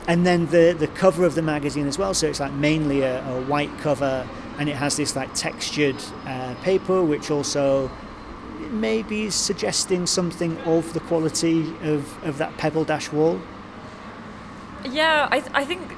And 0.07 0.25
then 0.25 0.47
the 0.47 0.75
the 0.77 0.87
cover 0.87 1.25
of 1.25 1.35
the 1.35 1.41
magazine 1.41 1.87
as 1.87 1.97
well. 1.97 2.13
So 2.13 2.27
it's 2.27 2.39
like 2.39 2.53
mainly 2.53 3.01
a, 3.01 3.25
a 3.25 3.41
white 3.43 3.77
cover, 3.79 4.27
and 4.57 4.67
it 4.67 4.75
has 4.75 4.97
this 4.97 5.15
like 5.15 5.33
textured 5.33 5.95
uh, 6.25 6.55
paper, 6.55 7.03
which 7.03 7.31
also 7.31 7.89
maybe 8.71 9.23
is 9.23 9.35
suggesting 9.35 10.05
something 10.05 10.57
of 10.61 10.93
the 10.93 10.99
quality 11.01 11.73
of, 11.83 12.23
of 12.23 12.37
that 12.37 12.57
Pebble 12.57 12.83
Dash 12.83 13.11
wall. 13.11 13.39
Yeah, 14.85 15.27
I, 15.31 15.43
I 15.53 15.65
think 15.65 15.91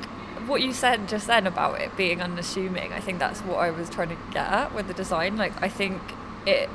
what 0.45 0.61
you 0.61 0.73
said 0.73 1.07
just 1.07 1.27
then 1.27 1.47
about 1.47 1.81
it 1.81 1.95
being 1.97 2.21
unassuming, 2.21 2.93
I 2.93 2.99
think 2.99 3.19
that's 3.19 3.39
what 3.41 3.57
I 3.57 3.71
was 3.71 3.89
trying 3.89 4.09
to 4.09 4.17
get 4.31 4.47
at 4.47 4.75
with 4.75 4.87
the 4.87 4.93
design. 4.93 5.37
Like, 5.37 5.53
I 5.61 5.69
think 5.69 6.01
it, 6.45 6.69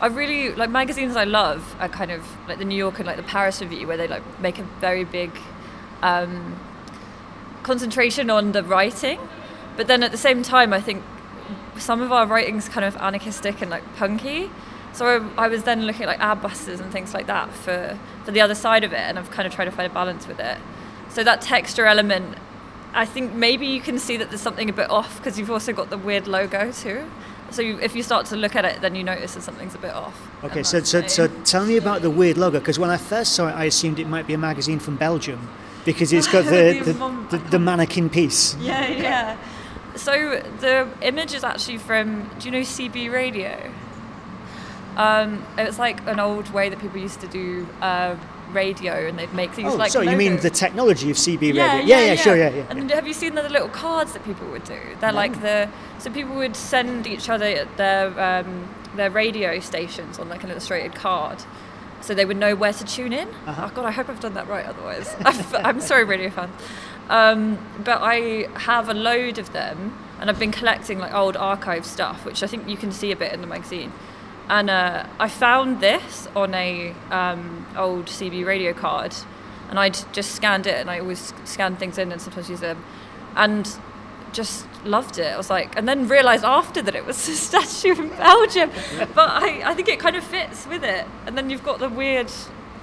I 0.00 0.06
really, 0.08 0.54
like 0.54 0.70
magazines 0.70 1.16
I 1.16 1.24
love 1.24 1.74
are 1.78 1.88
kind 1.88 2.10
of 2.10 2.26
like 2.48 2.58
the 2.58 2.64
New 2.64 2.76
York 2.76 2.98
and 2.98 3.06
like 3.06 3.16
the 3.16 3.22
Paris 3.22 3.60
Review, 3.62 3.86
where 3.86 3.96
they 3.96 4.08
like 4.08 4.22
make 4.40 4.58
a 4.58 4.64
very 4.80 5.04
big 5.04 5.30
um, 6.02 6.58
concentration 7.64 8.30
on 8.30 8.52
the 8.52 8.62
writing. 8.62 9.18
But 9.76 9.88
then 9.88 10.04
at 10.04 10.12
the 10.12 10.16
same 10.16 10.42
time, 10.42 10.72
I 10.72 10.80
think 10.80 11.02
some 11.76 12.00
of 12.00 12.12
our 12.12 12.26
writing's 12.26 12.68
kind 12.68 12.84
of 12.84 12.96
anarchistic 12.96 13.60
and 13.60 13.70
like 13.70 13.82
punky. 13.96 14.50
So 14.92 15.06
I, 15.36 15.46
I 15.46 15.48
was 15.48 15.64
then 15.64 15.86
looking 15.86 16.02
at 16.04 16.08
like 16.08 16.20
Adbusters 16.20 16.80
and 16.80 16.92
things 16.92 17.12
like 17.12 17.26
that 17.26 17.52
for, 17.52 17.98
for 18.24 18.30
the 18.30 18.40
other 18.40 18.54
side 18.54 18.84
of 18.84 18.92
it, 18.92 19.00
and 19.00 19.18
I've 19.18 19.30
kind 19.32 19.46
of 19.46 19.52
tried 19.52 19.64
to 19.64 19.72
find 19.72 19.90
a 19.90 19.94
balance 19.94 20.28
with 20.28 20.38
it. 20.38 20.58
So 21.08 21.24
that 21.24 21.40
texture 21.40 21.86
element, 21.86 22.38
I 22.92 23.04
think 23.04 23.32
maybe 23.32 23.66
you 23.66 23.80
can 23.80 23.98
see 23.98 24.16
that 24.18 24.28
there's 24.28 24.40
something 24.40 24.70
a 24.70 24.72
bit 24.72 24.90
off 24.90 25.16
because 25.18 25.38
you've 25.38 25.50
also 25.50 25.72
got 25.72 25.90
the 25.90 25.98
weird 25.98 26.28
logo 26.28 26.70
too. 26.70 27.10
So 27.50 27.62
you, 27.62 27.78
if 27.80 27.94
you 27.94 28.02
start 28.02 28.26
to 28.26 28.36
look 28.36 28.56
at 28.56 28.64
it, 28.64 28.80
then 28.80 28.94
you 28.94 29.04
notice 29.04 29.34
that 29.34 29.42
something's 29.42 29.74
a 29.74 29.78
bit 29.78 29.92
off. 29.92 30.28
Okay, 30.44 30.62
so, 30.62 30.80
so, 30.80 31.06
so 31.06 31.28
tell 31.42 31.66
me 31.66 31.76
about 31.76 32.02
the 32.02 32.10
weird 32.10 32.36
logo 32.36 32.58
because 32.58 32.78
when 32.78 32.90
I 32.90 32.96
first 32.96 33.34
saw 33.34 33.48
it, 33.48 33.52
I 33.52 33.64
assumed 33.64 33.98
it 33.98 34.08
might 34.08 34.26
be 34.26 34.34
a 34.34 34.38
magazine 34.38 34.78
from 34.78 34.96
Belgium 34.96 35.48
because 35.84 36.12
it's 36.12 36.26
got 36.30 36.44
the, 36.54 36.80
The 36.84 36.92
the, 37.36 37.44
the, 37.50 37.58
Manneken 37.58 38.10
Pis. 38.10 38.56
Yeah, 38.60 38.88
yeah. 38.88 39.36
So 39.96 40.42
the 40.60 40.88
image 41.02 41.34
is 41.34 41.44
actually 41.44 41.78
from, 41.78 42.28
do 42.38 42.46
you 42.46 42.50
know 42.50 42.60
CB 42.60 43.12
radio? 43.12 43.72
Um, 44.96 45.44
it 45.58 45.66
was 45.66 45.78
like 45.78 46.06
an 46.06 46.20
old 46.20 46.50
way 46.50 46.68
that 46.68 46.78
people 46.78 46.98
used 46.98 47.20
to 47.20 47.26
do 47.26 47.66
uh, 47.80 48.16
radio 48.52 49.06
and 49.08 49.18
they'd 49.18 49.32
make 49.34 49.54
these 49.56 49.66
Oh, 49.66 49.74
like 49.74 49.90
so 49.90 50.00
you 50.00 50.16
mean 50.16 50.36
the 50.36 50.50
technology 50.50 51.10
of 51.10 51.16
CB 51.16 51.40
radio? 51.40 51.64
yeah, 51.64 51.80
yeah, 51.80 52.00
yeah, 52.00 52.14
sure, 52.14 52.36
yeah, 52.36 52.50
yeah. 52.50 52.66
And 52.70 52.90
have 52.90 53.06
you 53.06 53.12
seen 53.14 53.34
the 53.34 53.48
little 53.48 53.68
cards 53.68 54.12
that 54.12 54.24
people 54.24 54.46
would 54.50 54.64
do? 54.64 54.78
They're 55.00 55.12
like 55.12 55.40
the 55.40 55.68
so 55.98 56.10
people 56.10 56.36
would 56.36 56.54
send 56.54 57.06
each 57.06 57.28
other 57.28 57.64
their 57.76 58.20
um, 58.20 58.68
their 58.94 59.10
radio 59.10 59.58
stations 59.58 60.18
on 60.20 60.28
like 60.28 60.44
an 60.44 60.50
illustrated 60.50 60.94
card, 60.94 61.38
so 62.04 62.14
they 62.14 62.26
would 62.26 62.36
know 62.36 62.54
where 62.54 62.72
to 62.72 62.84
tune 62.84 63.12
in. 63.12 63.28
Uh-huh. 63.28 63.68
Oh 63.70 63.74
God, 63.74 63.86
I 63.86 63.90
hope 63.90 64.08
I've 64.10 64.20
done 64.20 64.34
that 64.34 64.46
right. 64.46 64.66
Otherwise, 64.66 65.16
I've, 65.24 65.54
I'm 65.54 65.80
sorry, 65.80 66.04
radio 66.04 66.30
fan. 66.30 66.50
Um, 67.08 67.58
but 67.82 68.00
I 68.02 68.48
have 68.58 68.88
a 68.88 68.94
load 68.94 69.38
of 69.38 69.52
them, 69.52 69.98
and 70.20 70.28
I've 70.28 70.38
been 70.38 70.52
collecting 70.52 70.98
like 70.98 71.14
old 71.14 71.36
archive 71.36 71.86
stuff, 71.86 72.24
which 72.24 72.42
I 72.42 72.46
think 72.46 72.68
you 72.68 72.76
can 72.76 72.92
see 72.92 73.10
a 73.10 73.16
bit 73.16 73.32
in 73.32 73.40
the 73.40 73.46
magazine. 73.46 73.92
And 74.48 74.68
uh, 74.68 75.06
I 75.18 75.28
found 75.28 75.80
this 75.80 76.28
on 76.36 76.52
a 76.54 76.94
um, 77.10 77.66
old 77.76 78.06
CB 78.06 78.44
radio 78.44 78.74
card, 78.74 79.14
and 79.70 79.78
I'd 79.78 79.98
just 80.12 80.32
scanned 80.32 80.66
it, 80.66 80.74
and 80.74 80.90
I 80.90 81.00
always 81.00 81.32
scan 81.44 81.76
things 81.76 81.96
in, 81.96 82.12
and 82.12 82.20
sometimes 82.20 82.50
use 82.50 82.60
them, 82.60 82.84
and 83.34 83.68
just 84.32 84.66
loved 84.84 85.18
it. 85.18 85.32
I 85.32 85.36
was 85.36 85.50
like, 85.50 85.76
and 85.76 85.88
then 85.88 86.08
realised 86.08 86.44
after 86.44 86.82
that 86.82 86.94
it 86.94 87.04
was 87.04 87.28
a 87.28 87.32
statue 87.32 88.00
in 88.00 88.08
Belgium, 88.10 88.70
but 89.14 89.30
I, 89.30 89.70
I 89.70 89.74
think 89.74 89.88
it 89.88 89.98
kind 89.98 90.16
of 90.16 90.24
fits 90.24 90.66
with 90.66 90.84
it. 90.84 91.06
And 91.26 91.36
then 91.36 91.50
you've 91.50 91.64
got 91.64 91.78
the 91.78 91.88
weird, 91.88 92.30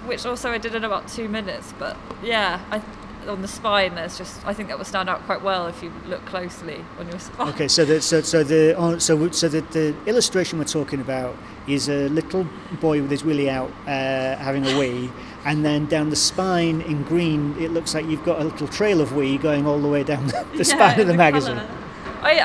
which 0.05 0.25
also 0.25 0.51
I 0.51 0.57
did 0.57 0.75
in 0.75 0.83
about 0.83 1.07
two 1.07 1.27
minutes, 1.27 1.73
but 1.77 1.97
yeah, 2.23 2.59
I, 2.71 2.81
on 3.27 3.41
the 3.41 3.47
spine 3.47 3.95
there's 3.95 4.17
just 4.17 4.45
I 4.47 4.53
think 4.53 4.69
that 4.69 4.77
will 4.77 4.85
stand 4.85 5.09
out 5.09 5.21
quite 5.25 5.41
well 5.41 5.67
if 5.67 5.83
you 5.83 5.91
look 6.07 6.25
closely 6.25 6.83
on 6.99 7.07
your 7.07 7.19
spine. 7.27 7.49
Okay, 7.49 7.67
so 7.67 7.85
the 7.85 8.01
so 8.01 8.21
so 8.21 8.43
the 8.43 8.75
oh, 8.77 8.97
so 8.97 9.29
so 9.31 9.47
the, 9.47 9.61
the 9.61 9.95
illustration 10.05 10.59
we're 10.59 10.65
talking 10.65 11.01
about 11.01 11.35
is 11.67 11.89
a 11.89 12.09
little 12.09 12.47
boy 12.79 13.01
with 13.01 13.11
his 13.11 13.23
willy 13.23 13.49
out 13.49 13.69
uh, 13.85 14.35
having 14.37 14.65
a 14.65 14.77
wee, 14.79 15.11
and 15.45 15.63
then 15.63 15.85
down 15.85 16.09
the 16.09 16.15
spine 16.15 16.81
in 16.81 17.03
green 17.03 17.55
it 17.59 17.71
looks 17.71 17.93
like 17.93 18.05
you've 18.05 18.25
got 18.25 18.41
a 18.41 18.43
little 18.43 18.67
trail 18.67 19.01
of 19.01 19.15
wee 19.15 19.37
going 19.37 19.67
all 19.67 19.79
the 19.79 19.87
way 19.87 20.03
down 20.03 20.25
the, 20.27 20.45
the 20.57 20.65
spine 20.65 20.99
of 20.99 21.07
the, 21.07 21.13
magazine. 21.13 21.57
colour. 21.57 21.80
I, 22.21 22.39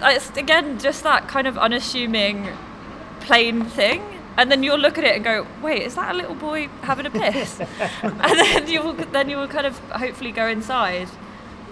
I, 0.00 0.12
it's 0.12 0.36
again 0.36 0.78
just 0.78 1.02
that 1.04 1.28
kind 1.28 1.46
of 1.46 1.56
unassuming, 1.56 2.48
plain 3.20 3.64
thing, 3.64 4.02
and 4.36 4.50
then 4.50 4.62
you'll 4.62 4.78
look 4.78 4.98
at 4.98 5.04
it 5.04 5.14
and 5.16 5.24
go, 5.24 5.46
"Wait, 5.62 5.82
is 5.82 5.94
that 5.94 6.14
a 6.14 6.16
little 6.16 6.34
boy 6.34 6.68
having 6.82 7.06
a 7.06 7.10
piss?" 7.10 7.60
and 8.02 8.20
then 8.20 8.68
you 8.68 8.82
will, 8.82 8.92
then 8.92 9.30
you 9.30 9.36
will 9.36 9.48
kind 9.48 9.66
of 9.66 9.78
hopefully 9.90 10.32
go 10.32 10.46
inside. 10.46 11.08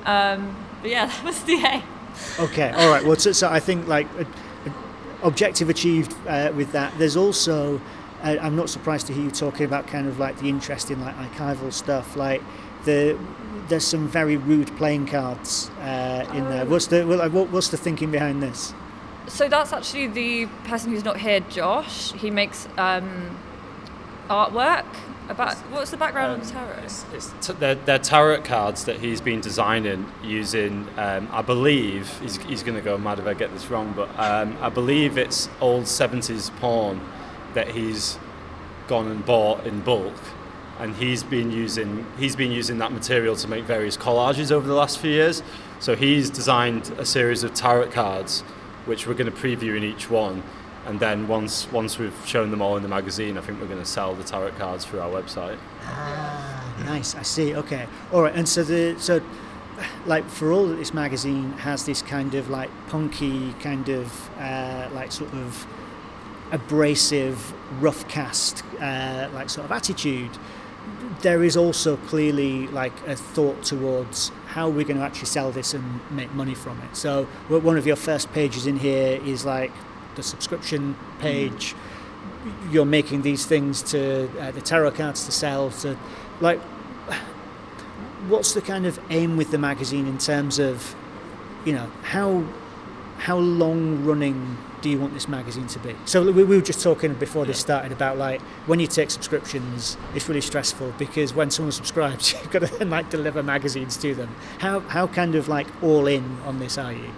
Um, 0.05 0.57
but 0.81 0.91
yeah, 0.91 1.07
that 1.07 1.25
was 1.25 1.43
the 1.45 1.55
aim. 1.55 1.83
Okay, 2.39 2.71
all 2.71 2.91
right. 2.91 3.05
Well, 3.05 3.17
so, 3.17 3.33
so 3.33 3.49
I 3.49 3.61
think 3.61 3.87
like 3.87 4.07
a, 4.19 4.23
a 4.23 4.73
objective 5.23 5.69
achieved 5.69 6.15
uh, 6.27 6.53
with 6.55 6.73
that. 6.73 6.97
There's 6.99 7.17
also, 7.17 7.81
uh, 8.23 8.37
I'm 8.41 8.57
not 8.57 8.71
surprised 8.71 9.07
to 9.09 9.13
hear 9.13 9.25
you 9.25 9.31
talking 9.31 9.67
about 9.67 9.87
kind 9.87 10.09
of 10.09 10.19
like 10.19 10.39
the 10.39 10.49
interest 10.49 10.91
in 10.91 11.01
like 11.01 11.15
archival 11.17 11.73
stuff. 11.73 12.17
Like 12.17 12.43
the 12.85 13.19
there's 13.69 13.85
some 13.85 14.09
very 14.09 14.37
rude 14.37 14.75
playing 14.77 15.07
cards 15.07 15.71
uh, 15.81 16.31
in 16.35 16.49
there. 16.49 16.65
Oh. 16.65 16.71
What's 16.71 16.87
the 16.87 17.05
what, 17.07 17.51
what's 17.51 17.69
the 17.69 17.77
thinking 17.77 18.11
behind 18.11 18.43
this? 18.43 18.75
So 19.27 19.49
that's 19.49 19.73
actually 19.73 20.07
the 20.09 20.47
person 20.65 20.91
who's 20.91 21.05
not 21.05 21.19
here, 21.19 21.41
Josh. 21.41 22.13
He 22.13 22.31
makes 22.31 22.67
um, 22.79 23.39
artwork 24.29 24.87
about 25.29 25.57
what's 25.71 25.91
the 25.91 25.97
background 25.97 26.33
on 26.33 26.41
the 26.41 26.47
tarot? 26.47 26.83
It's, 26.85 27.05
it's 27.13 27.47
t- 27.47 27.53
they're, 27.55 27.75
they're 27.75 27.99
tarot 27.99 28.43
cards 28.43 28.85
that 28.87 29.01
he's 29.01 29.21
been 29.21 29.41
designing 29.41 30.11
using, 30.23 30.89
um, 30.97 31.29
I 31.31 31.43
believe, 31.43 32.19
he's, 32.21 32.39
he's 32.39 32.63
going 32.63 32.77
to 32.77 32.83
go 32.83 32.97
mad 32.97 33.19
if 33.19 33.27
I 33.27 33.35
get 33.35 33.53
this 33.53 33.69
wrong, 33.71 33.93
but 33.95 34.09
um, 34.19 34.57
I 34.61 34.71
believe 34.71 35.19
it's 35.19 35.49
old 35.61 35.85
70s 35.85 36.55
porn 36.57 37.01
that 37.55 37.69
he's 37.69 38.19
gone 38.87 39.09
and 39.09 39.25
bought 39.25 39.67
in 39.67 39.81
bulk. 39.81 40.15
And 40.79 40.95
he's 40.95 41.23
been 41.23 41.51
using 41.51 42.07
he's 42.19 42.37
been 42.37 42.53
using 42.53 42.79
that 42.79 42.93
material 42.93 43.35
to 43.37 43.49
make 43.49 43.65
various 43.65 43.97
collages 43.97 44.53
over 44.53 44.67
the 44.67 44.75
last 44.75 44.99
few 44.99 45.11
years. 45.11 45.43
So 45.81 45.97
he's 45.97 46.31
designed 46.31 46.91
a 46.99 47.05
series 47.05 47.43
of 47.43 47.55
tarot 47.55 47.89
cards, 47.89 48.43
which 48.87 49.07
we're 49.07 49.15
going 49.15 49.31
to 49.31 49.37
preview 49.37 49.77
in 49.77 49.83
each 49.83 50.11
one. 50.11 50.43
And 50.87 51.01
then 51.01 51.29
once 51.29 51.71
once 51.73 51.99
we've 51.99 52.15
shown 52.25 52.51
them 52.51 52.63
all 52.63 52.77
in 52.77 52.83
the 52.83 52.89
magazine, 52.89 53.37
I 53.37 53.41
think 53.41 53.61
we're 53.61 53.67
going 53.67 53.81
to 53.81 53.85
sell 53.85 54.15
the 54.15 54.25
tarot 54.25 54.53
cards 54.53 54.85
through 54.85 55.01
our 55.01 55.11
website. 55.11 55.59
Ah, 55.83 56.83
nice. 56.85 57.15
I 57.15 57.23
see. 57.23 57.55
Okay. 57.57 57.87
All 58.13 58.23
right. 58.23 58.35
And 58.35 58.49
so 58.49 58.63
the 58.63 58.99
so 58.99 59.21
like 60.07 60.29
for 60.29 60.53
all 60.53 60.67
that 60.67 60.77
this 60.77 60.95
magazine 60.95 61.53
has 61.53 61.85
this 61.87 62.03
kind 62.03 62.35
of 62.35 62.51
like 62.51 62.71
punky 62.89 63.53
kind 63.55 63.89
of 63.89 64.31
uh, 64.39 64.89
like 64.93 65.13
sort 65.13 65.33
of 65.35 65.67
abrasive, 66.53 67.53
rough 67.81 68.09
cast 68.09 68.65
uh, 68.81 69.29
like 69.35 69.51
sort 69.51 69.65
of 69.65 69.73
attitude. 69.73 70.31
There 71.23 71.43
is 71.43 71.57
also 71.57 71.97
clearly 71.97 72.69
like 72.69 72.93
a 73.07 73.17
thought 73.17 73.63
towards 73.65 74.31
how 74.47 74.69
we're 74.69 74.85
going 74.85 74.99
to 74.99 75.05
actually 75.05 75.27
sell 75.27 75.51
this 75.51 75.75
and 75.75 76.01
make 76.11 76.33
money 76.33 76.55
from 76.55 76.81
it. 76.83 76.97
So 76.97 77.25
one 77.49 77.77
of 77.77 77.87
your 77.87 77.97
first 77.97 78.33
pages 78.33 78.67
in 78.67 78.77
here 78.77 79.21
is 79.25 79.45
like 79.45 79.73
the 80.15 80.23
subscription 80.23 80.97
page. 81.19 81.75
You're 82.71 82.85
making 82.85 83.23
these 83.23 83.47
things 83.47 83.83
to 83.85 84.31
uh, 84.41 84.53
the 84.53 84.61
tarot 84.61 84.93
cards 84.93 85.25
to 85.27 85.33
sell. 85.33 85.71
To 85.71 85.97
like, 86.41 86.61
what's 88.29 88.53
the 88.55 88.63
kind 88.63 88.87
of 88.87 89.01
aim 89.11 89.37
with 89.37 89.51
the 89.51 89.59
magazine 89.59 90.07
in 90.07 90.19
terms 90.19 90.59
of, 90.59 90.95
you 91.65 91.73
know, 91.73 91.91
how 92.03 92.45
how 93.19 93.37
long 93.37 94.05
running 94.05 94.57
do 94.81 94.89
you 94.89 94.99
want 94.99 95.13
this 95.13 95.29
magazine 95.29 95.67
to 95.69 95.79
be? 95.81 95.95
So 96.05 96.31
we, 96.31 96.45
we 96.45 96.57
were 96.57 96.63
just 96.63 96.83
talking 96.83 97.15
before 97.15 97.45
this 97.45 97.59
started 97.59 97.93
about 97.93 98.17
like 98.17 98.41
when 98.67 98.81
you 98.81 98.87
take 98.87 99.11
subscriptions, 99.11 99.97
it's 100.15 100.29
really 100.29 100.41
stressful 100.41 100.95
because 100.99 101.35
when 101.35 101.51
someone 101.51 101.73
subscribes, 101.73 102.33
you've 102.43 102.51
got 102.51 102.61
to 102.61 102.67
then 102.79 102.91
like 102.91 103.11
deliver 103.11 103.43
magazines 103.43 103.97
to 103.99 104.15
them. 104.15 104.35
How 104.59 104.81
how 104.81 105.07
kind 105.09 105.35
of 105.35 105.49
like 105.49 105.67
all 105.83 106.07
in 106.07 106.39
on 106.45 106.59
this 106.59 106.79
are 106.79 106.93
you? 106.93 107.11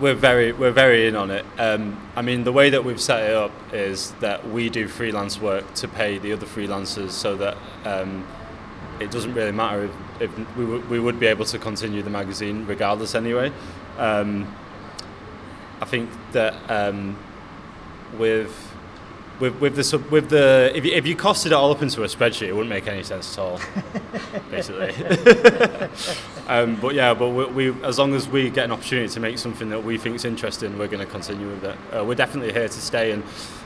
We're 0.00 0.14
very 0.14 0.52
we're 0.52 0.72
very 0.72 1.06
in 1.06 1.16
on 1.16 1.30
it. 1.30 1.44
Um, 1.58 2.00
I 2.16 2.22
mean, 2.22 2.44
the 2.44 2.52
way 2.52 2.70
that 2.70 2.84
we've 2.84 3.00
set 3.00 3.28
it 3.28 3.36
up 3.36 3.52
is 3.72 4.12
that 4.20 4.48
we 4.48 4.70
do 4.70 4.88
freelance 4.88 5.40
work 5.40 5.74
to 5.74 5.88
pay 5.88 6.18
the 6.18 6.32
other 6.32 6.46
freelancers, 6.46 7.10
so 7.10 7.36
that 7.36 7.56
um, 7.84 8.26
it 9.00 9.10
doesn't 9.10 9.34
really 9.34 9.52
matter 9.52 9.84
if, 9.84 10.22
if 10.22 10.56
we, 10.56 10.64
w- 10.64 10.84
we 10.88 11.00
would 11.00 11.20
be 11.20 11.26
able 11.26 11.44
to 11.44 11.58
continue 11.58 12.02
the 12.02 12.10
magazine 12.10 12.64
regardless 12.66 13.14
anyway. 13.14 13.52
Um, 13.98 14.54
I 15.80 15.84
think 15.84 16.10
that 16.32 16.54
um, 16.70 17.16
with 18.18 18.68
with 19.40 19.60
with 19.60 19.76
the 19.76 19.84
sub- 19.84 20.10
with 20.10 20.30
the 20.30 20.72
if 20.74 20.84
you, 20.84 20.92
if 20.92 21.06
you 21.06 21.16
costed 21.16 21.46
it 21.46 21.52
all 21.52 21.70
up 21.70 21.82
into 21.82 22.02
a 22.02 22.06
spreadsheet, 22.06 22.48
it 22.48 22.52
wouldn't 22.52 22.70
make 22.70 22.86
any 22.86 23.02
sense 23.02 23.32
at 23.32 23.42
all, 23.42 23.60
basically. 24.50 24.94
um, 26.48 26.76
but 26.76 26.94
yeah, 26.94 27.14
but 27.14 27.28
we, 27.28 27.70
we 27.70 27.84
as 27.84 27.98
long 27.98 28.14
as 28.14 28.28
we 28.28 28.50
get 28.50 28.64
an 28.64 28.72
opportunity 28.72 29.08
to 29.08 29.20
make 29.20 29.38
something 29.38 29.68
that 29.70 29.82
we 29.82 29.98
think 29.98 30.16
is 30.16 30.24
interesting, 30.24 30.78
we're 30.78 30.88
going 30.88 31.04
to 31.04 31.10
continue 31.10 31.48
with 31.48 31.64
it. 31.64 31.76
Uh, 31.96 32.04
we're 32.04 32.14
definitely 32.14 32.52
here 32.52 32.68
to 32.68 32.80
stay, 32.80 33.12
and 33.12 33.22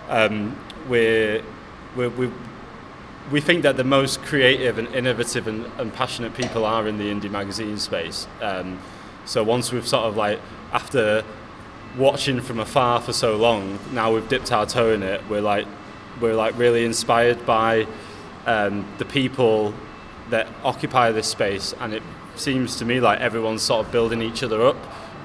um, 0.08 0.58
we're, 0.88 1.42
we're 1.96 2.10
we 2.10 2.30
we 3.30 3.40
think 3.40 3.62
that 3.62 3.76
the 3.76 3.84
most 3.84 4.20
creative 4.22 4.78
and 4.78 4.88
innovative 4.94 5.46
and, 5.46 5.64
and 5.78 5.92
passionate 5.94 6.34
people 6.34 6.64
are 6.64 6.86
in 6.88 6.98
the 6.98 7.04
indie 7.04 7.30
magazine 7.30 7.78
space. 7.78 8.26
Um, 8.40 8.80
so 9.24 9.44
once 9.44 9.72
we've 9.72 9.86
sort 9.86 10.04
of 10.04 10.16
like 10.16 10.40
after 10.72 11.24
watching 11.96 12.40
from 12.40 12.60
afar 12.60 13.00
for 13.00 13.12
so 13.12 13.36
long, 13.36 13.78
now 13.92 14.12
we've 14.14 14.28
dipped 14.28 14.52
our 14.52 14.66
toe 14.66 14.92
in 14.92 15.02
it. 15.02 15.22
We're 15.28 15.40
like 15.40 15.66
we're 16.20 16.34
like 16.34 16.56
really 16.56 16.84
inspired 16.84 17.44
by 17.46 17.86
um, 18.46 18.86
the 18.98 19.04
people 19.04 19.74
that 20.30 20.46
occupy 20.64 21.12
this 21.12 21.28
space, 21.28 21.74
and 21.80 21.92
it 21.94 22.02
seems 22.36 22.76
to 22.76 22.84
me 22.84 23.00
like 23.00 23.20
everyone's 23.20 23.62
sort 23.62 23.86
of 23.86 23.92
building 23.92 24.22
each 24.22 24.42
other 24.42 24.62
up 24.62 24.76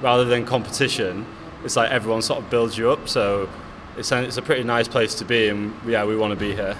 rather 0.02 0.24
than 0.24 0.44
competition. 0.44 1.26
It's 1.64 1.76
like 1.76 1.90
everyone 1.90 2.22
sort 2.22 2.40
of 2.40 2.50
builds 2.50 2.78
you 2.78 2.90
up. 2.90 3.08
So 3.08 3.48
it's 3.96 4.12
a, 4.12 4.22
it's 4.22 4.36
a 4.36 4.42
pretty 4.42 4.62
nice 4.62 4.88
place 4.88 5.14
to 5.16 5.24
be, 5.24 5.48
and 5.48 5.74
yeah, 5.86 6.04
we 6.04 6.16
want 6.16 6.32
to 6.32 6.38
be 6.38 6.54
here. 6.54 6.76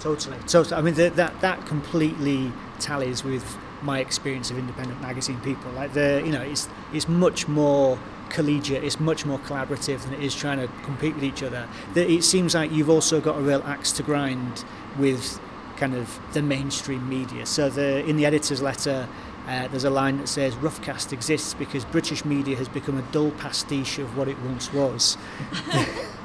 Totally, 0.00 0.38
totally. 0.46 0.76
I 0.76 0.82
mean, 0.82 0.94
the, 0.94 1.10
that 1.10 1.40
that 1.40 1.66
completely 1.66 2.52
tallies 2.78 3.24
with 3.24 3.44
my 3.82 4.00
experience 4.00 4.50
of 4.50 4.58
independent 4.58 5.00
magazine 5.00 5.40
people. 5.40 5.70
Like 5.72 5.92
the, 5.92 6.22
you 6.24 6.32
know, 6.32 6.42
it's 6.42 6.68
it's 6.92 7.08
much 7.08 7.48
more 7.48 7.98
collegiate, 8.30 8.84
it's 8.84 9.00
much 9.00 9.24
more 9.24 9.38
collaborative 9.40 10.02
than 10.02 10.14
it 10.14 10.22
is 10.22 10.34
trying 10.34 10.58
to 10.58 10.68
compete 10.82 11.14
with 11.14 11.24
each 11.24 11.42
other. 11.42 11.68
It 11.94 12.24
seems 12.24 12.54
like 12.54 12.72
you've 12.72 12.90
also 12.90 13.20
got 13.20 13.38
a 13.38 13.40
real 13.40 13.62
axe 13.64 13.92
to 13.92 14.02
grind 14.02 14.64
with 14.98 15.40
kind 15.76 15.94
of 15.94 16.20
the 16.32 16.42
mainstream 16.42 17.08
media. 17.08 17.46
So 17.46 17.68
the 17.68 18.04
in 18.06 18.16
the 18.16 18.26
editor's 18.26 18.62
letter, 18.62 19.08
uh, 19.46 19.68
there's 19.68 19.84
a 19.84 19.90
line 19.90 20.18
that 20.18 20.28
says 20.28 20.54
Roughcast 20.54 21.12
exists 21.12 21.54
because 21.54 21.84
British 21.84 22.24
media 22.24 22.56
has 22.56 22.68
become 22.68 22.96
a 22.96 23.02
dull 23.12 23.30
pastiche 23.32 23.98
of 23.98 24.16
what 24.16 24.28
it 24.28 24.38
once 24.40 24.72
was. 24.72 25.16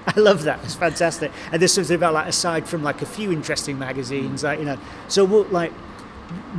I 0.07 0.19
love 0.19 0.43
that. 0.43 0.63
It's 0.63 0.75
fantastic. 0.75 1.31
And 1.51 1.61
there's 1.61 1.73
something 1.73 1.95
about 1.95 2.13
like 2.13 2.27
aside 2.27 2.67
from 2.67 2.83
like 2.83 3.01
a 3.01 3.05
few 3.05 3.31
interesting 3.31 3.77
magazines, 3.77 4.43
like 4.43 4.59
you 4.59 4.65
know. 4.65 4.77
So 5.07 5.25
what 5.25 5.51
like 5.51 5.71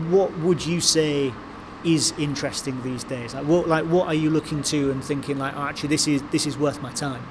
what 0.09 0.37
would 0.39 0.65
you 0.65 0.81
say 0.81 1.33
is 1.85 2.13
interesting 2.19 2.83
these 2.83 3.05
days? 3.05 3.35
Like 3.35 3.47
what 3.47 3.69
like 3.69 3.85
what 3.87 4.07
are 4.07 4.15
you 4.15 4.31
looking 4.31 4.63
to 4.65 4.91
and 4.91 5.03
thinking 5.03 5.39
like 5.39 5.55
oh, 5.57 5.63
actually 5.63 5.89
this 5.91 6.07
is 6.07 6.23
this 6.31 6.47
is 6.47 6.59
worth 6.59 6.83
my 6.83 6.93
time? 6.93 7.23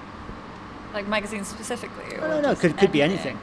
Like 0.93 1.07
magazines 1.07 1.47
specifically? 1.47 2.15
Or 2.15 2.27
no, 2.27 2.41
no, 2.41 2.55
could 2.55 2.77
could 2.77 2.91
be 2.91 3.01
anything. 3.01 3.39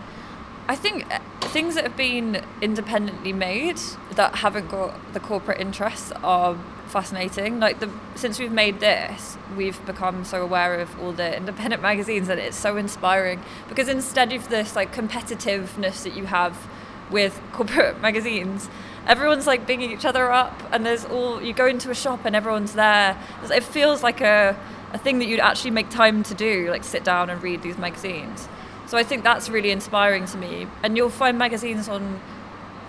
I 0.68 0.74
think 0.74 1.12
uh, 1.14 1.20
things 1.40 1.76
that 1.76 1.84
have 1.84 1.96
been 1.96 2.42
independently 2.60 3.32
made 3.32 3.78
that 4.12 4.36
haven't 4.36 4.68
got 4.68 5.12
the 5.12 5.20
corporate 5.20 5.60
interests 5.60 6.12
are 6.24 6.56
fascinating. 6.88 7.60
Like 7.60 7.78
the 7.78 7.90
since 8.16 8.38
we've 8.38 8.52
made 8.52 8.80
this, 8.80 9.36
we've 9.56 9.84
become 9.86 10.24
so 10.24 10.42
aware 10.42 10.80
of 10.80 10.98
all 11.00 11.12
the 11.12 11.36
independent 11.36 11.82
magazines 11.90 12.28
and 12.28 12.40
it's 12.40 12.56
so 12.56 12.76
inspiring 12.76 13.42
because 13.68 13.88
instead 13.88 14.32
of 14.32 14.48
this 14.48 14.74
like 14.74 14.94
competitiveness 14.94 16.02
that 16.02 16.16
you 16.16 16.26
have 16.26 16.68
with 17.10 17.40
corporate 17.52 18.00
magazines, 18.00 18.68
everyone's 19.06 19.46
like 19.46 19.66
bigging 19.66 19.90
each 19.90 20.04
other 20.04 20.30
up 20.30 20.60
and 20.72 20.84
there's 20.84 21.04
all 21.04 21.42
you 21.42 21.52
go 21.52 21.66
into 21.66 21.90
a 21.90 21.94
shop 21.94 22.24
and 22.24 22.34
everyone's 22.34 22.74
there. 22.74 23.16
It 23.50 23.62
feels 23.62 24.02
like 24.02 24.20
a 24.20 24.56
a 24.92 24.98
thing 24.98 25.18
that 25.18 25.26
you'd 25.26 25.40
actually 25.40 25.70
make 25.70 25.90
time 25.90 26.22
to 26.24 26.34
do, 26.34 26.70
like 26.70 26.84
sit 26.84 27.04
down 27.04 27.30
and 27.30 27.42
read 27.42 27.62
these 27.62 27.78
magazines. 27.78 28.48
So 28.86 28.96
I 28.96 29.02
think 29.02 29.24
that's 29.24 29.48
really 29.48 29.70
inspiring 29.70 30.26
to 30.26 30.38
me. 30.38 30.66
And 30.82 30.96
you'll 30.96 31.10
find 31.10 31.38
magazines 31.38 31.88
on 31.88 32.20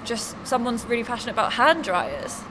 just 0.06 0.36
someone's 0.46 0.86
really 0.86 1.04
passionate 1.04 1.34
about 1.34 1.54
hand 1.54 1.84
dryers. 1.84 2.42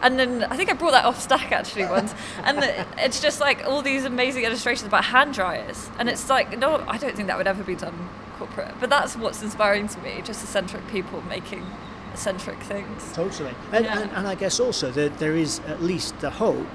And 0.00 0.18
then 0.18 0.44
I 0.44 0.56
think 0.56 0.70
I 0.70 0.72
brought 0.72 0.92
that 0.92 1.04
off 1.04 1.20
Stack 1.20 1.52
actually 1.52 1.84
once. 1.84 2.14
And 2.42 2.58
it's 2.98 3.20
just 3.20 3.40
like 3.40 3.64
all 3.66 3.82
these 3.82 4.04
amazing 4.04 4.44
illustrations 4.44 4.86
about 4.86 5.04
hand 5.04 5.34
dryers. 5.34 5.90
And 5.98 6.08
it's 6.08 6.28
like, 6.28 6.58
no, 6.58 6.84
I 6.88 6.96
don't 6.96 7.14
think 7.14 7.28
that 7.28 7.36
would 7.36 7.46
ever 7.46 7.62
be 7.62 7.74
done 7.74 8.08
corporate. 8.38 8.74
But 8.80 8.90
that's 8.90 9.16
what's 9.16 9.42
inspiring 9.42 9.88
to 9.88 10.00
me, 10.00 10.22
just 10.24 10.42
eccentric 10.42 10.86
people 10.88 11.22
making 11.28 11.66
eccentric 12.12 12.58
things. 12.60 13.12
Totally. 13.12 13.54
And, 13.72 13.84
yeah. 13.84 14.00
and, 14.00 14.10
and 14.12 14.28
I 14.28 14.34
guess 14.34 14.60
also 14.60 14.90
that 14.92 15.18
there 15.18 15.36
is 15.36 15.60
at 15.66 15.82
least 15.82 16.18
the 16.20 16.30
hope 16.30 16.66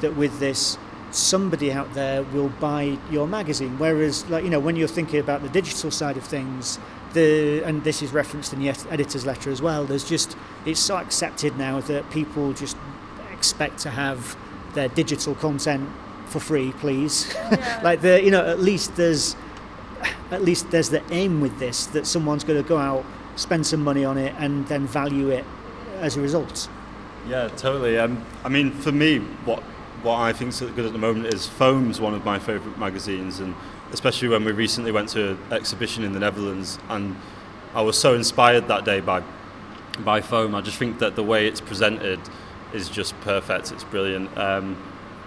that 0.00 0.16
with 0.16 0.38
this 0.38 0.78
somebody 1.10 1.72
out 1.72 1.94
there 1.94 2.22
will 2.22 2.48
buy 2.48 2.98
your 3.10 3.26
magazine. 3.26 3.78
Whereas, 3.78 4.28
like 4.28 4.44
you 4.44 4.50
know, 4.50 4.60
when 4.60 4.76
you're 4.76 4.88
thinking 4.88 5.20
about 5.20 5.42
the 5.42 5.48
digital 5.48 5.90
side 5.90 6.16
of 6.16 6.24
things, 6.24 6.78
the 7.12 7.62
and 7.62 7.84
this 7.84 8.02
is 8.02 8.12
referenced 8.12 8.52
in 8.52 8.60
the 8.60 8.68
editor's 8.90 9.24
letter 9.24 9.50
as 9.50 9.62
well. 9.62 9.84
There's 9.84 10.08
just 10.08 10.36
it's 10.66 10.80
so 10.80 10.96
accepted 10.96 11.56
now 11.56 11.80
that 11.80 12.10
people 12.10 12.52
just 12.52 12.76
expect 13.32 13.78
to 13.80 13.90
have 13.90 14.36
their 14.74 14.88
digital 14.88 15.34
content 15.36 15.88
for 16.26 16.40
free, 16.40 16.72
please. 16.72 17.34
Yeah. 17.52 17.80
like 17.84 18.00
the 18.00 18.22
you 18.22 18.30
know, 18.30 18.44
at 18.44 18.58
least 18.58 18.96
there's 18.96 19.36
at 20.30 20.42
least 20.42 20.70
there's 20.70 20.90
the 20.90 21.02
aim 21.12 21.40
with 21.40 21.58
this 21.58 21.86
that 21.86 22.06
someone's 22.06 22.44
going 22.44 22.62
to 22.62 22.68
go 22.68 22.78
out, 22.78 23.04
spend 23.36 23.66
some 23.66 23.82
money 23.82 24.04
on 24.04 24.18
it, 24.18 24.34
and 24.38 24.66
then 24.68 24.86
value 24.86 25.28
it 25.30 25.44
as 26.00 26.16
a 26.16 26.20
result. 26.20 26.68
Yeah, 27.28 27.48
totally. 27.48 27.98
Um, 27.98 28.24
I 28.44 28.48
mean, 28.48 28.70
for 28.70 28.92
me, 28.92 29.18
what 29.44 29.62
what 30.02 30.18
I 30.18 30.34
think 30.34 30.50
is 30.50 30.60
good 30.60 30.84
at 30.84 30.92
the 30.92 30.98
moment 30.98 31.26
is 31.32 31.46
Foam's 31.46 31.98
one 31.98 32.12
of 32.12 32.24
my 32.24 32.38
favourite 32.38 32.78
magazines, 32.78 33.40
and 33.40 33.54
especially 33.92 34.28
when 34.28 34.44
we 34.44 34.52
recently 34.52 34.92
went 34.92 35.08
to 35.10 35.30
an 35.30 35.38
exhibition 35.50 36.04
in 36.04 36.12
the 36.12 36.20
Netherlands, 36.20 36.78
and 36.90 37.16
I 37.74 37.80
was 37.80 37.96
so 37.98 38.14
inspired 38.14 38.68
that 38.68 38.84
day 38.84 39.00
by 39.00 39.22
by 40.00 40.20
Foam. 40.20 40.54
I 40.54 40.60
just 40.60 40.76
think 40.76 40.98
that 40.98 41.16
the 41.16 41.22
way 41.22 41.46
it's 41.46 41.60
presented 41.60 42.20
is 42.72 42.88
just 42.88 43.18
perfect. 43.20 43.72
It's 43.72 43.84
brilliant. 43.84 44.36
Um, 44.36 44.76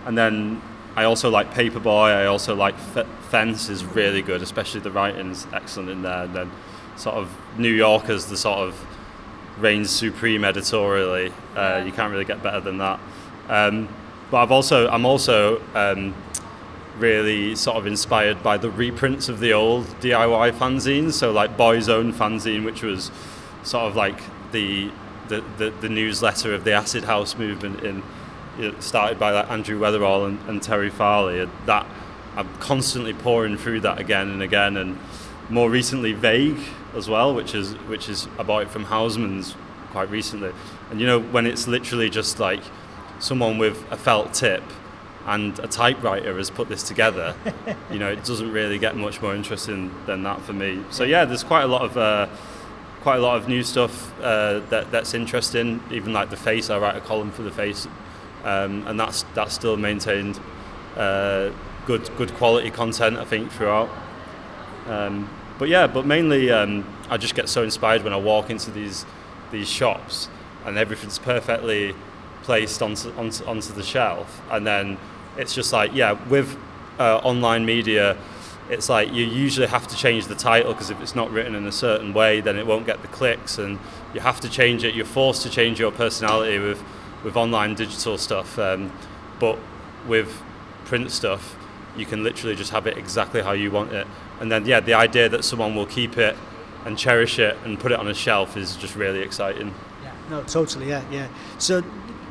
and 0.05 0.17
then 0.17 0.61
I 0.95 1.05
also 1.05 1.29
like 1.29 1.53
Paperboy. 1.53 2.15
I 2.15 2.25
also 2.25 2.55
like 2.55 2.75
F- 2.95 3.07
Fence 3.29 3.69
is 3.69 3.83
really 3.83 4.21
good, 4.21 4.41
especially 4.41 4.81
the 4.81 4.91
writing's 4.91 5.47
excellent 5.53 5.89
in 5.89 6.01
there. 6.01 6.23
And 6.23 6.35
then 6.35 6.51
sort 6.97 7.15
of 7.15 7.29
New 7.57 7.71
Yorkers, 7.71 8.25
the 8.25 8.37
sort 8.37 8.59
of 8.59 8.85
reigns 9.59 9.89
supreme 9.89 10.43
editorially. 10.43 11.31
Uh, 11.55 11.83
you 11.85 11.91
can't 11.91 12.11
really 12.11 12.25
get 12.25 12.43
better 12.43 12.59
than 12.59 12.77
that. 12.79 12.99
Um, 13.49 13.87
but 14.29 14.37
I've 14.37 14.51
also 14.51 14.89
I'm 14.89 15.05
also 15.05 15.61
um, 15.73 16.13
really 16.97 17.55
sort 17.55 17.77
of 17.77 17.87
inspired 17.87 18.43
by 18.43 18.57
the 18.57 18.69
reprints 18.69 19.29
of 19.29 19.39
the 19.39 19.53
old 19.53 19.85
DIY 20.01 20.51
fanzines. 20.53 21.13
So 21.13 21.31
like 21.31 21.55
Boy's 21.55 21.89
Own 21.89 22.11
fanzine, 22.11 22.65
which 22.65 22.83
was 22.83 23.11
sort 23.63 23.85
of 23.85 23.95
like 23.95 24.19
the 24.51 24.91
the, 25.29 25.43
the, 25.57 25.69
the 25.81 25.89
newsletter 25.89 26.53
of 26.53 26.63
the 26.63 26.71
Acid 26.71 27.03
House 27.03 27.35
movement 27.35 27.81
in 27.81 28.01
you 28.57 28.71
know, 28.71 28.79
started 28.79 29.19
by 29.19 29.31
like 29.31 29.49
Andrew 29.49 29.77
Weatherall 29.77 30.25
and, 30.25 30.39
and 30.49 30.63
Terry 30.63 30.89
Farley. 30.89 31.41
And 31.41 31.51
that 31.65 31.85
I'm 32.35 32.53
constantly 32.59 33.13
pouring 33.13 33.57
through 33.57 33.81
that 33.81 33.99
again 33.99 34.29
and 34.29 34.41
again. 34.41 34.77
And 34.77 34.97
more 35.49 35.69
recently, 35.69 36.13
Vague 36.13 36.59
as 36.97 37.09
well, 37.09 37.33
which 37.33 37.55
is 37.55 37.73
which 37.87 38.09
is 38.09 38.27
I 38.37 38.43
bought 38.43 38.63
it 38.63 38.69
from 38.69 38.85
Housmans 38.85 39.55
quite 39.91 40.09
recently. 40.09 40.51
And 40.89 40.99
you 40.99 41.07
know 41.07 41.19
when 41.19 41.45
it's 41.45 41.67
literally 41.67 42.09
just 42.09 42.39
like 42.39 42.61
someone 43.19 43.57
with 43.57 43.83
a 43.91 43.97
felt 43.97 44.33
tip 44.33 44.63
and 45.25 45.59
a 45.59 45.67
typewriter 45.67 46.37
has 46.37 46.49
put 46.49 46.69
this 46.69 46.83
together, 46.83 47.35
you 47.91 47.99
know, 47.99 48.09
it 48.09 48.23
doesn't 48.23 48.51
really 48.51 48.79
get 48.79 48.95
much 48.95 49.21
more 49.21 49.35
interesting 49.35 49.93
than 50.05 50.23
that 50.23 50.41
for 50.41 50.53
me. 50.53 50.83
So 50.89 51.03
yeah, 51.03 51.25
there's 51.25 51.43
quite 51.43 51.63
a 51.63 51.67
lot 51.67 51.83
of 51.83 51.97
uh, 51.97 52.27
quite 53.01 53.17
a 53.17 53.21
lot 53.21 53.37
of 53.37 53.47
new 53.47 53.63
stuff 53.63 54.17
uh, 54.21 54.59
that 54.69 54.91
that's 54.91 55.13
interesting. 55.13 55.81
Even 55.91 56.13
like 56.13 56.29
the 56.29 56.37
face, 56.37 56.69
I 56.69 56.77
write 56.77 56.95
a 56.95 57.01
column 57.01 57.31
for 57.31 57.43
the 57.43 57.51
face, 57.51 57.87
um, 58.43 58.87
and 58.87 58.99
that's 58.99 59.23
that's 59.33 59.53
still 59.53 59.77
maintained 59.77 60.39
uh, 60.95 61.51
good 61.85 62.09
good 62.17 62.33
quality 62.35 62.71
content, 62.71 63.17
I 63.17 63.25
think, 63.25 63.51
throughout. 63.51 63.89
Um, 64.87 65.29
but 65.57 65.69
yeah, 65.69 65.87
but 65.87 66.05
mainly 66.05 66.51
um, 66.51 66.85
I 67.09 67.17
just 67.17 67.35
get 67.35 67.49
so 67.49 67.63
inspired 67.63 68.03
when 68.03 68.13
I 68.13 68.17
walk 68.17 68.49
into 68.49 68.71
these 68.71 69.05
these 69.51 69.69
shops 69.69 70.27
and 70.65 70.77
everything's 70.77 71.17
perfectly 71.17 71.95
placed 72.43 72.81
onto, 72.81 73.11
onto, 73.17 73.45
onto 73.45 73.73
the 73.73 73.83
shelf. 73.83 74.41
And 74.51 74.67
then 74.67 74.97
it's 75.37 75.55
just 75.55 75.71
like, 75.71 75.93
yeah, 75.93 76.11
with 76.27 76.57
uh, 76.99 77.17
online 77.17 77.65
media, 77.65 78.17
it's 78.69 78.89
like 78.89 79.11
you 79.13 79.25
usually 79.25 79.67
have 79.67 79.87
to 79.87 79.95
change 79.95 80.27
the 80.27 80.35
title 80.35 80.73
because 80.73 80.89
if 80.89 80.99
it's 81.01 81.15
not 81.15 81.31
written 81.31 81.55
in 81.55 81.65
a 81.65 81.71
certain 81.71 82.13
way, 82.13 82.41
then 82.41 82.57
it 82.57 82.67
won't 82.67 82.85
get 82.85 83.01
the 83.01 83.07
clicks, 83.07 83.57
and 83.57 83.79
you 84.13 84.19
have 84.19 84.41
to 84.41 84.49
change 84.49 84.83
it. 84.83 84.93
You're 84.93 85.05
forced 85.05 85.41
to 85.43 85.49
change 85.49 85.79
your 85.79 85.91
personality 85.91 86.59
with 86.59 86.83
with 87.23 87.37
online 87.37 87.75
digital 87.75 88.17
stuff, 88.17 88.59
um, 88.59 88.91
but 89.39 89.57
with 90.05 90.41
print 90.85 91.11
stuff, 91.11 91.55
you 91.97 92.05
can 92.05 92.23
literally 92.23 92.55
just 92.55 92.71
have 92.71 92.87
it 92.87 92.97
exactly 92.97 93.41
how 93.41 93.53
you 93.53 93.71
want 93.71 93.91
it. 93.91 94.07
And 94.39 94.51
then, 94.51 94.65
yeah, 94.65 94.79
the 94.79 94.93
idea 94.93 95.29
that 95.29 95.43
someone 95.43 95.75
will 95.75 95.85
keep 95.85 96.17
it 96.17 96.35
and 96.85 96.97
cherish 96.97 97.39
it 97.39 97.57
and 97.65 97.79
put 97.79 97.91
it 97.91 97.99
on 97.99 98.07
a 98.07 98.13
shelf 98.13 98.55
is 98.55 98.75
just 98.75 98.95
really 98.95 99.19
exciting. 99.19 99.73
Yeah, 100.03 100.13
no, 100.29 100.43
totally, 100.43 100.89
yeah, 100.89 101.03
yeah. 101.11 101.27
So 101.57 101.83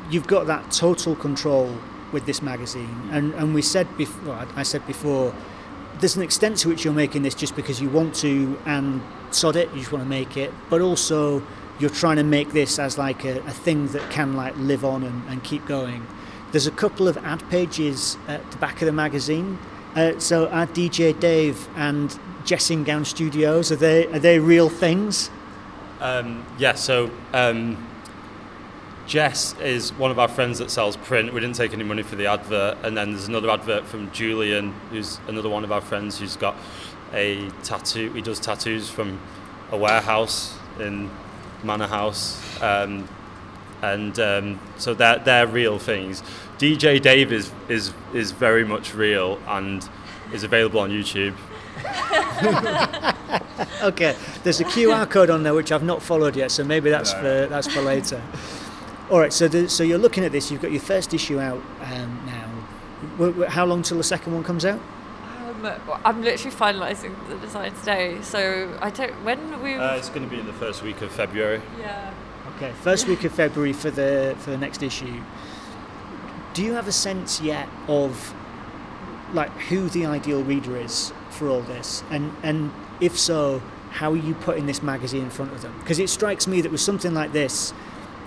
you've 0.09 0.27
got 0.27 0.47
that 0.47 0.71
total 0.71 1.15
control 1.15 1.77
with 2.11 2.25
this 2.25 2.41
magazine, 2.41 2.87
mm. 2.87 3.13
and 3.13 3.33
and 3.33 3.53
we 3.53 3.61
said 3.61 3.85
before, 3.97 4.33
well, 4.33 4.47
I 4.55 4.63
said 4.63 4.87
before, 4.87 5.33
there's 5.99 6.15
an 6.15 6.23
extent 6.23 6.57
to 6.59 6.69
which 6.69 6.85
you're 6.85 6.93
making 6.93 7.23
this 7.23 7.35
just 7.35 7.55
because 7.55 7.81
you 7.81 7.89
want 7.89 8.15
to 8.15 8.57
and 8.65 9.01
sod 9.31 9.55
it, 9.55 9.69
you 9.73 9.79
just 9.79 9.91
want 9.91 10.03
to 10.03 10.09
make 10.09 10.37
it, 10.37 10.51
but 10.69 10.81
also 10.81 11.43
you're 11.79 11.89
trying 11.89 12.17
to 12.17 12.23
make 12.23 12.53
this 12.53 12.79
as 12.79 12.97
like 12.97 13.25
a, 13.25 13.39
a 13.41 13.51
thing 13.51 13.87
that 13.87 14.09
can 14.09 14.35
like 14.35 14.55
live 14.57 14.83
on 14.83 15.03
and, 15.03 15.29
and 15.29 15.43
keep 15.43 15.65
going. 15.65 16.07
There's 16.51 16.67
a 16.67 16.71
couple 16.71 17.07
of 17.07 17.17
ad 17.17 17.47
pages 17.49 18.17
at 18.27 18.49
the 18.51 18.57
back 18.57 18.81
of 18.81 18.85
the 18.85 18.91
magazine. 18.91 19.59
Uh, 19.95 20.17
so 20.19 20.47
are 20.49 20.67
DJ 20.67 21.17
Dave 21.19 21.67
and 21.75 22.17
Jessingown 22.43 23.05
Studios 23.05 23.71
are 23.71 23.75
they 23.75 24.05
are 24.07 24.19
they 24.19 24.39
real 24.39 24.69
things? 24.69 25.29
Um, 25.99 26.45
yeah, 26.57 26.73
so 26.73 27.11
um, 27.33 27.77
Jess 29.07 29.57
is 29.59 29.91
one 29.93 30.11
of 30.11 30.19
our 30.19 30.27
friends 30.27 30.59
that 30.59 30.69
sells 30.69 30.95
print. 30.97 31.33
We 31.33 31.39
didn't 31.39 31.55
take 31.55 31.73
any 31.73 31.83
money 31.83 32.03
for 32.03 32.15
the 32.15 32.27
advert, 32.27 32.77
and 32.83 32.95
then 32.95 33.11
there's 33.11 33.27
another 33.27 33.49
advert 33.49 33.85
from 33.85 34.11
Julian, 34.11 34.73
who's 34.91 35.19
another 35.27 35.49
one 35.49 35.63
of 35.63 35.71
our 35.71 35.81
friends 35.81 36.19
who's 36.19 36.35
got 36.35 36.55
a 37.13 37.49
tattoo. 37.63 38.11
He 38.13 38.21
does 38.21 38.39
tattoos 38.39 38.89
from 38.89 39.19
a 39.71 39.77
warehouse 39.77 40.57
in 40.79 41.09
Manor 41.63 41.87
House, 41.87 42.61
um, 42.61 43.07
and 43.81 44.19
um, 44.19 44.59
so 44.77 44.93
they're 44.93 45.19
they're 45.19 45.47
real 45.47 45.77
things. 45.79 46.23
DJ 46.57 47.01
Dave 47.01 47.31
is 47.31 47.51
is 47.69 47.93
is 48.13 48.31
very 48.31 48.65
much 48.65 48.93
real 48.95 49.39
and 49.47 49.87
is 50.33 50.43
available 50.43 50.79
on 50.79 50.89
YouTube. 50.89 51.35
okay, 53.83 54.15
there's 54.43 54.59
a 54.59 54.65
QR 54.65 55.09
code 55.09 55.29
on 55.29 55.43
there 55.43 55.53
which 55.53 55.71
I've 55.71 55.83
not 55.83 56.01
followed 56.01 56.35
yet, 56.35 56.51
so 56.51 56.63
maybe 56.63 56.89
that's 56.89 57.13
No. 57.13 57.19
for 57.19 57.47
that's 57.47 57.67
for 57.73 57.81
later. 57.81 58.21
All 59.09 59.19
right, 59.19 59.31
so 59.31 59.47
the, 59.47 59.69
so 59.69 59.83
you're 59.83 59.97
looking 59.97 60.25
at 60.25 60.31
this. 60.31 60.51
You've 60.51 60.61
got 60.61 60.71
your 60.71 60.81
first 60.81 61.13
issue 61.13 61.39
out 61.39 61.61
um, 61.81 62.21
now. 62.25 62.49
W- 63.11 63.31
w- 63.31 63.49
how 63.49 63.65
long 63.65 63.81
till 63.81 63.97
the 63.97 64.03
second 64.03 64.33
one 64.33 64.43
comes 64.43 64.65
out? 64.65 64.79
Um, 65.45 65.71
I'm 66.03 66.21
literally 66.21 66.55
finalising 66.55 67.15
the 67.29 67.35
design 67.37 67.73
today, 67.75 68.17
so 68.21 68.77
I 68.81 68.89
don't. 68.89 69.13
When 69.23 69.61
we. 69.63 69.75
Uh, 69.75 69.95
it's 69.95 70.09
going 70.09 70.23
to 70.23 70.29
be 70.29 70.39
in 70.39 70.45
the 70.45 70.53
first 70.53 70.83
week 70.83 71.01
of 71.01 71.11
February. 71.11 71.61
yeah. 71.79 72.13
Okay, 72.55 72.71
first 72.81 73.07
week 73.07 73.23
of 73.23 73.33
February 73.33 73.73
for 73.73 73.91
the 73.91 74.35
for 74.39 74.51
the 74.51 74.57
next 74.57 74.81
issue. 74.81 75.21
Do 76.53 76.63
you 76.63 76.73
have 76.73 76.87
a 76.87 76.91
sense 76.91 77.41
yet 77.41 77.67
of 77.87 78.33
like 79.33 79.51
who 79.69 79.89
the 79.89 80.05
ideal 80.05 80.43
reader 80.43 80.77
is 80.77 81.11
for 81.29 81.49
all 81.49 81.61
this, 81.61 82.03
and 82.09 82.35
and 82.43 82.71
if 83.01 83.17
so, 83.19 83.61
how 83.91 84.13
are 84.13 84.17
you 84.17 84.33
putting 84.33 84.65
this 84.65 84.81
magazine 84.81 85.23
in 85.23 85.29
front 85.29 85.51
of 85.51 85.61
them? 85.61 85.77
Because 85.79 85.99
it 85.99 86.09
strikes 86.09 86.47
me 86.47 86.61
that 86.61 86.71
with 86.71 86.81
something 86.81 87.13
like 87.13 87.33
this, 87.33 87.73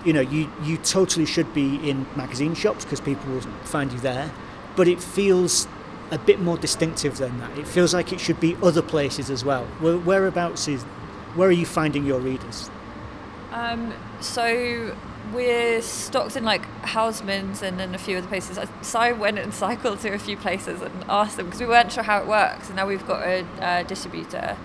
you 0.05 0.13
know, 0.13 0.21
you 0.21 0.53
you 0.63 0.77
totally 0.77 1.27
should 1.27 1.53
be 1.55 1.89
in 1.89 2.07
magazine 2.15 2.55
shops 2.55 2.85
because 2.85 3.01
people 3.01 3.33
will 3.33 3.41
find 3.65 3.91
you 3.93 4.01
there, 4.01 4.31
but 4.77 4.87
it 4.87 5.03
feels 5.03 5.67
a 6.11 6.19
bit 6.19 6.41
more 6.41 6.59
distinctive 6.59 7.17
than 7.17 7.39
that. 7.41 7.57
It 7.57 7.67
feels 7.67 7.95
like 7.95 8.13
it 8.13 8.21
should 8.21 8.41
be 8.41 8.57
other 8.63 8.83
places 8.83 9.31
as 9.31 9.45
well. 9.45 9.65
Where, 9.79 9.97
whereabouts 9.97 10.69
is 10.69 10.83
where 11.35 11.49
are 11.49 11.53
you 11.53 11.67
finding 11.67 12.05
your 12.05 12.21
readers? 12.21 12.71
Um, 13.53 13.93
so 14.21 14.97
we're 15.33 15.83
stocked 15.83 16.37
in 16.37 16.45
like 16.45 16.63
Housmans 16.83 17.63
and 17.63 17.79
then 17.79 17.95
a 17.95 17.99
few 17.99 18.19
other 18.19 18.27
places. 18.27 18.59
So 18.83 18.99
I 18.99 19.13
went 19.13 19.39
and 19.39 19.53
cycled 19.53 20.01
to 20.01 20.13
a 20.13 20.19
few 20.19 20.37
places 20.37 20.83
and 20.83 21.05
asked 21.09 21.37
them 21.37 21.47
because 21.47 21.61
we 21.61 21.67
weren't 21.67 21.93
sure 21.93 22.03
how 22.03 22.21
it 22.21 22.27
works. 22.27 22.69
And 22.69 22.77
now 22.77 22.87
we've 22.87 23.07
got 23.07 23.27
a 23.27 23.45
uh, 23.61 23.83
distributor. 23.85 24.57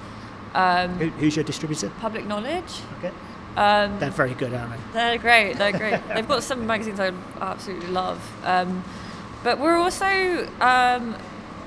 Um, 0.54 0.98
Who, 0.98 1.10
who's 1.10 1.36
your 1.36 1.44
distributor? 1.44 1.90
Public 2.00 2.26
Knowledge. 2.26 2.82
Okay. 3.00 3.12
Um, 3.58 4.00
They're 4.00 4.10
very 4.10 4.34
good, 4.34 4.54
aren't 4.54 4.72
they? 4.72 4.78
They're 4.94 5.18
great. 5.18 5.54
They're 5.54 5.72
great. 5.78 6.02
They've 6.08 6.28
got 6.28 6.44
some 6.44 6.66
magazines 6.66 7.00
I 7.00 7.14
absolutely 7.40 7.88
love. 7.88 8.20
Um, 8.44 8.84
but 9.44 9.60
we're 9.60 9.78
also 9.78 10.50
um, 10.60 11.16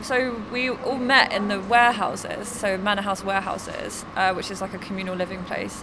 so 0.03 0.41
we 0.53 0.71
all 0.71 0.99
met 0.99 1.33
in 1.33 1.49
the 1.49 1.61
warehouses, 1.61 2.49
so 2.49 2.79
Manor 2.79 3.03
House 3.03 3.25
warehouses, 3.25 4.05
uh, 4.17 4.33
which 4.33 4.51
is 4.51 4.61
like 4.61 4.75
a 4.75 4.79
communal 4.79 5.17
living 5.17 5.43
place. 5.45 5.83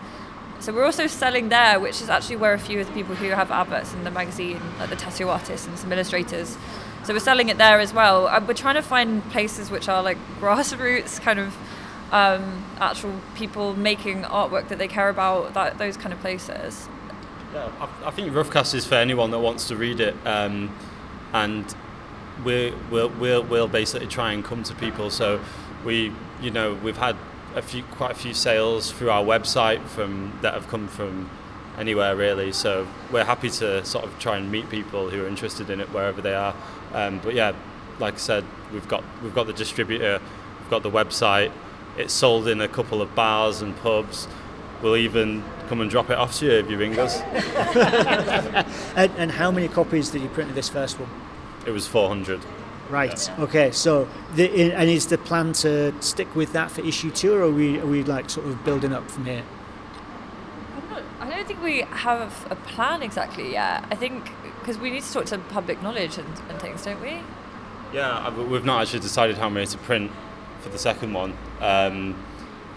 So 0.66 0.74
we're 0.74 0.84
also 0.84 1.06
selling 1.06 1.50
there, 1.50 1.80
which 1.80 2.02
is 2.02 2.10
actually 2.10 2.38
where 2.38 2.56
a 2.56 2.58
few 2.58 2.80
of 2.80 2.88
the 2.88 2.94
people 2.94 3.14
who 3.14 3.30
have 3.30 3.52
adverts 3.52 3.94
in 3.94 4.04
the 4.04 4.10
magazine, 4.10 4.60
like 4.80 4.90
the 4.90 4.96
tattoo 4.96 5.30
artists 5.30 5.68
and 5.68 5.78
some 5.78 5.92
illustrators. 5.92 6.58
So 7.04 7.14
we're 7.14 7.20
selling 7.20 7.50
it 7.50 7.60
there 7.60 7.80
as 7.80 7.94
well. 7.94 8.26
Uh, 8.26 8.44
we're 8.48 8.56
trying 8.56 8.74
to 8.74 8.82
find 8.82 9.24
places 9.30 9.70
which 9.70 9.88
are 9.88 10.02
like 10.02 10.18
grassroots, 10.40 11.22
kind 11.22 11.38
of 11.38 11.56
um, 12.12 12.66
actual 12.80 13.14
people 13.36 13.76
making 13.76 14.24
artwork 14.24 14.70
that 14.70 14.80
they 14.80 14.88
care 14.88 15.08
about, 15.08 15.54
that 15.54 15.78
those 15.78 15.98
kind 15.98 16.12
of 16.12 16.20
places. 16.20 16.90
Yeah, 17.54 17.72
I, 17.80 18.08
I 18.08 18.10
think 18.10 18.34
Roughcast 18.34 18.74
is 18.74 18.88
for 18.88 18.96
anyone 18.96 19.30
that 19.30 19.40
wants 19.42 19.68
to 19.68 19.76
read 19.76 20.00
it, 20.00 20.16
um, 20.26 20.76
and 21.32 21.76
we 22.44 22.74
we'll, 22.90 23.10
we'll 23.10 23.44
we'll 23.44 23.68
basically 23.68 24.08
try 24.08 24.34
and 24.34 24.44
come 24.44 24.64
to 24.64 24.74
people. 24.74 25.12
So 25.12 25.42
we 25.86 26.12
you 26.42 26.50
know 26.50 26.74
we've 26.74 26.98
had 26.98 27.18
a 27.56 27.62
few 27.62 27.84
quite 27.84 28.12
a 28.12 28.16
few 28.16 28.34
sales 28.34 28.92
through 28.92 29.10
our 29.10 29.24
website 29.24 29.82
from 29.88 30.38
that 30.42 30.54
have 30.54 30.68
come 30.68 30.88
from 30.88 31.30
anywhere 31.78 32.16
really. 32.16 32.52
So 32.52 32.88
we're 33.12 33.24
happy 33.24 33.50
to 33.50 33.84
sort 33.86 34.06
of 34.06 34.18
try 34.20 34.38
and 34.38 34.52
meet 34.52 34.70
people 34.70 35.10
who 35.10 35.24
are 35.24 35.28
interested 35.28 35.70
in 35.70 35.80
it 35.80 35.88
wherever 35.92 36.22
they 36.22 36.36
are. 36.36 36.56
Um, 36.94 37.20
but 37.24 37.34
yeah, 37.34 37.54
like 38.00 38.16
I 38.16 38.18
said, 38.18 38.46
we've 38.72 38.88
got 38.88 39.04
we've 39.24 39.34
got 39.34 39.48
the 39.48 39.54
distributor, 39.54 40.20
we've 40.60 40.70
got 40.70 40.84
the 40.84 40.92
website. 40.92 41.52
It's 41.98 42.14
sold 42.14 42.48
in 42.48 42.60
a 42.60 42.68
couple 42.68 43.02
of 43.02 43.16
bars 43.16 43.62
and 43.62 43.76
pubs. 43.78 44.28
We'll 44.82 44.98
even 44.98 45.44
come 45.70 45.80
and 45.80 45.90
drop 45.90 46.10
it 46.10 46.18
off 46.18 46.38
to 46.40 46.46
you 46.46 46.52
if 46.52 46.70
you 46.70 46.78
ring 46.78 47.00
us. 47.00 47.22
And, 48.96 49.12
and 49.18 49.32
how 49.32 49.52
many 49.52 49.68
copies 49.68 50.10
did 50.10 50.22
you 50.22 50.30
print 50.30 50.50
of 50.50 50.56
this 50.56 50.70
first 50.70 51.00
one? 51.00 51.10
It 51.66 51.72
was 51.72 51.86
400. 51.86 52.40
Right. 52.90 53.32
Okay. 53.40 53.72
So, 53.72 54.08
the, 54.36 54.50
i- 54.50 54.76
and 54.82 54.90
is 54.90 55.08
the 55.08 55.18
plan 55.18 55.54
to 55.54 55.94
stick 56.02 56.36
with 56.36 56.54
that 56.54 56.70
for 56.72 56.82
issue 56.82 57.10
two, 57.12 57.34
or 57.34 57.42
are 57.44 57.52
we 57.52 57.80
are 57.80 57.86
we 57.86 58.04
like 58.04 58.30
sort 58.30 58.46
of 58.48 58.64
building 58.64 58.94
up 58.94 59.10
from 59.10 59.26
here? 59.26 59.44
I'm 60.78 60.90
not, 60.92 61.04
I 61.20 61.30
don't 61.30 61.48
think 61.48 61.64
we 61.64 61.82
have 61.82 62.48
a 62.52 62.56
plan 62.56 63.02
exactly 63.02 63.52
yet. 63.54 63.86
I 63.92 63.96
think 63.96 64.30
because 64.60 64.78
we 64.78 64.92
need 64.92 65.04
to 65.04 65.14
talk 65.14 65.26
to 65.26 65.38
public 65.38 65.82
knowledge 65.82 66.18
and, 66.18 66.28
and 66.50 66.60
things, 66.60 66.84
don't 66.84 67.02
we? 67.02 67.22
Yeah, 67.94 68.30
we've 68.38 68.66
not 68.66 68.82
actually 68.82 69.00
decided 69.02 69.38
how 69.38 69.50
many 69.50 69.66
to 69.68 69.78
print 69.80 70.12
for 70.62 70.70
the 70.70 70.78
second 70.80 71.14
one. 71.14 71.38
Um, 71.62 72.16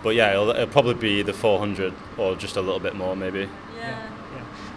but 0.03 0.11
yeah, 0.15 0.31
it'll, 0.33 0.51
it'll 0.51 0.67
probably 0.69 0.95
be 0.95 1.23
the 1.23 1.33
400 1.33 1.93
or 2.19 2.37
just 2.37 2.57
a 2.57 2.61
little 2.61 2.79
bit 2.79 2.95
more 2.95 3.17
maybe. 3.17 3.49
Yeah. 3.77 4.09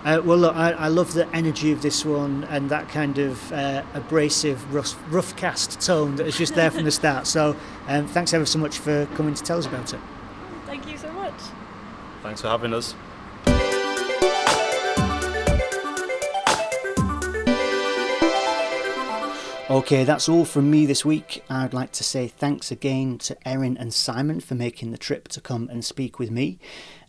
Uh, 0.04 0.20
well, 0.24 0.38
look, 0.38 0.56
I, 0.56 0.72
I 0.72 0.88
love 0.88 1.14
the 1.14 1.28
energy 1.36 1.72
of 1.72 1.84
this 1.84 2.04
one 2.04 2.44
and 2.46 2.70
that 2.72 2.90
kind 2.90 3.20
of 3.20 3.52
uh, 3.54 3.84
abrasive, 3.94 4.74
rough, 4.74 4.96
rough 5.14 5.36
cast 5.36 5.80
tone 5.80 6.16
that 6.16 6.26
is 6.26 6.38
just 6.38 6.56
there 6.56 6.72
from 6.72 6.86
the 6.86 6.92
start. 6.92 7.28
So, 7.28 7.56
um, 7.88 8.08
thanks 8.08 8.34
ever 8.34 8.46
so 8.46 8.58
much 8.58 8.80
for 8.80 9.06
coming 9.14 9.36
to 9.36 9.44
tell 9.44 9.60
us 9.60 9.68
about 9.68 9.94
it. 9.94 10.00
Thank 10.66 10.88
you 10.88 10.98
so 10.98 11.12
much. 11.12 11.36
Thanks 12.24 12.42
for 12.42 12.48
having 12.48 12.74
us. 12.74 12.96
Okay, 19.72 20.04
that's 20.04 20.28
all 20.28 20.44
from 20.44 20.70
me 20.70 20.86
this 20.86 21.06
week. 21.06 21.46
I'd 21.50 21.74
like 21.74 21.94
to 21.94 22.04
say 22.04 22.28
thanks 22.28 22.72
again 22.72 23.18
to 23.20 23.38
Erin 23.48 23.78
and 23.78 23.94
Simon 23.94 24.42
for 24.42 24.54
making 24.54 24.92
the 24.92 24.98
trip 24.98 25.30
to 25.30 25.40
come 25.40 25.70
and 25.70 25.86
speak 25.86 26.20
with 26.20 26.30
me. 26.30 26.60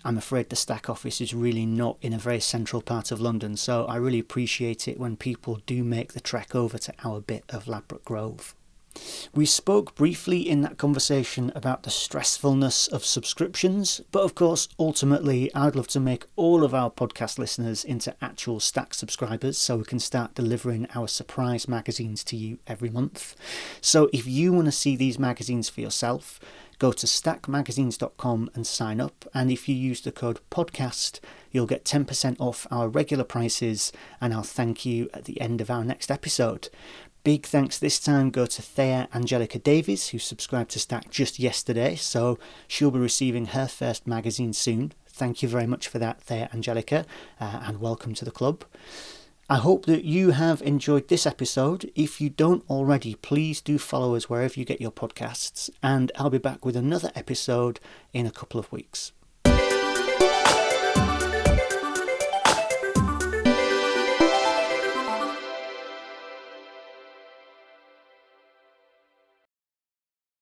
I'm 0.05 0.16
afraid 0.16 0.48
the 0.48 0.55
Stack 0.55 0.88
office 0.88 1.20
is 1.20 1.35
really 1.35 1.66
not 1.66 1.96
in 2.03 2.12
a 2.12 2.18
very 2.18 2.38
central 2.38 2.81
part 2.81 3.11
of 3.11 3.20
London, 3.20 3.57
so 3.57 3.85
I 3.87 3.96
really 3.96 4.20
appreciate 4.20 4.87
it 4.87 5.01
when 5.01 5.16
people 5.16 5.59
do 5.66 5.83
make 5.83 6.12
the 6.12 6.20
trek 6.20 6.55
over 6.55 6.79
to 6.79 6.94
our 7.03 7.20
bit 7.20 7.42
of 7.48 7.66
Ladbroke 7.66 8.05
Grove. 8.05 8.55
We 9.35 9.46
spoke 9.46 9.94
briefly 9.94 10.48
in 10.48 10.61
that 10.62 10.78
conversation 10.78 11.52
about 11.55 11.83
the 11.83 11.90
stressfulness 11.90 12.92
of 12.92 13.05
subscriptions, 13.05 14.00
but 14.11 14.22
of 14.22 14.35
course, 14.35 14.68
ultimately, 14.78 15.52
I'd 15.55 15.76
love 15.76 15.88
to 15.88 16.00
make 16.00 16.26
all 16.37 16.64
of 16.64 16.74
our 16.74 16.90
podcast 16.90 17.38
listeners 17.38 17.85
into 17.85 18.14
actual 18.20 18.61
Stack 18.61 18.94
subscribers 18.94 19.57
so 19.57 19.76
we 19.76 19.85
can 19.85 20.00
start 20.00 20.35
delivering 20.35 20.87
our 20.94 21.09
surprise 21.09 21.66
magazines 21.66 22.22
to 22.24 22.37
you 22.37 22.59
every 22.66 22.90
month. 22.90 23.35
So 23.81 24.11
if 24.12 24.26
you 24.26 24.52
want 24.52 24.66
to 24.66 24.72
see 24.72 24.96
these 24.96 25.18
magazines 25.18 25.68
for 25.68 25.81
yourself, 25.81 26.38
go 26.78 26.90
to 26.90 27.07
stackmagazines.com 27.07 28.50
and 28.55 28.66
sign 28.66 29.00
up. 29.00 29.24
And 29.33 29.50
if 29.52 29.68
you 29.68 29.74
use 29.74 30.00
the 30.00 30.11
code 30.11 30.40
podcast, 30.50 31.20
you'll 31.52 31.66
get 31.66 31.85
10% 31.85 32.37
off 32.40 32.66
our 32.70 32.88
regular 32.88 33.24
prices, 33.24 33.92
and 34.20 34.35
I'll 34.35 34.42
thank 34.42 34.85
you 34.85 35.09
at 35.14 35.26
the 35.26 35.40
end 35.40 35.61
of 35.61 35.70
our 35.70 35.85
next 35.85 36.11
episode. 36.11 36.68
Big 37.24 37.46
thanks 37.46 37.78
this 37.78 38.00
time 38.00 38.30
go 38.30 38.46
to 38.46 38.61
Thea 38.61 39.06
Angelica 39.14 39.56
Davies, 39.56 40.08
who 40.08 40.18
subscribed 40.18 40.72
to 40.72 40.80
Stack 40.80 41.08
just 41.08 41.38
yesterday, 41.38 41.94
so 41.94 42.37
she'll 42.66 42.90
be 42.90 42.98
receiving 42.98 43.46
her 43.46 43.68
first 43.68 44.08
magazine 44.08 44.52
soon. 44.52 44.92
Thank 45.06 45.40
you 45.40 45.48
very 45.48 45.68
much 45.68 45.87
for 45.87 46.00
that, 46.00 46.20
Thea 46.20 46.50
Angelica, 46.52 47.06
uh, 47.40 47.61
and 47.62 47.80
welcome 47.80 48.12
to 48.14 48.24
the 48.24 48.32
club. 48.32 48.64
I 49.48 49.58
hope 49.58 49.87
that 49.87 50.02
you 50.02 50.32
have 50.32 50.62
enjoyed 50.62 51.06
this 51.06 51.24
episode. 51.24 51.88
If 51.94 52.20
you 52.20 52.28
don't 52.28 52.68
already, 52.68 53.14
please 53.14 53.61
do 53.61 53.78
follow 53.78 54.16
us 54.16 54.28
wherever 54.28 54.58
you 54.58 54.64
get 54.64 54.80
your 54.80 54.90
podcasts, 54.90 55.70
and 55.80 56.11
I'll 56.16 56.28
be 56.28 56.38
back 56.38 56.64
with 56.64 56.74
another 56.74 57.12
episode 57.14 57.78
in 58.12 58.26
a 58.26 58.32
couple 58.32 58.58
of 58.58 58.72
weeks. 58.72 59.12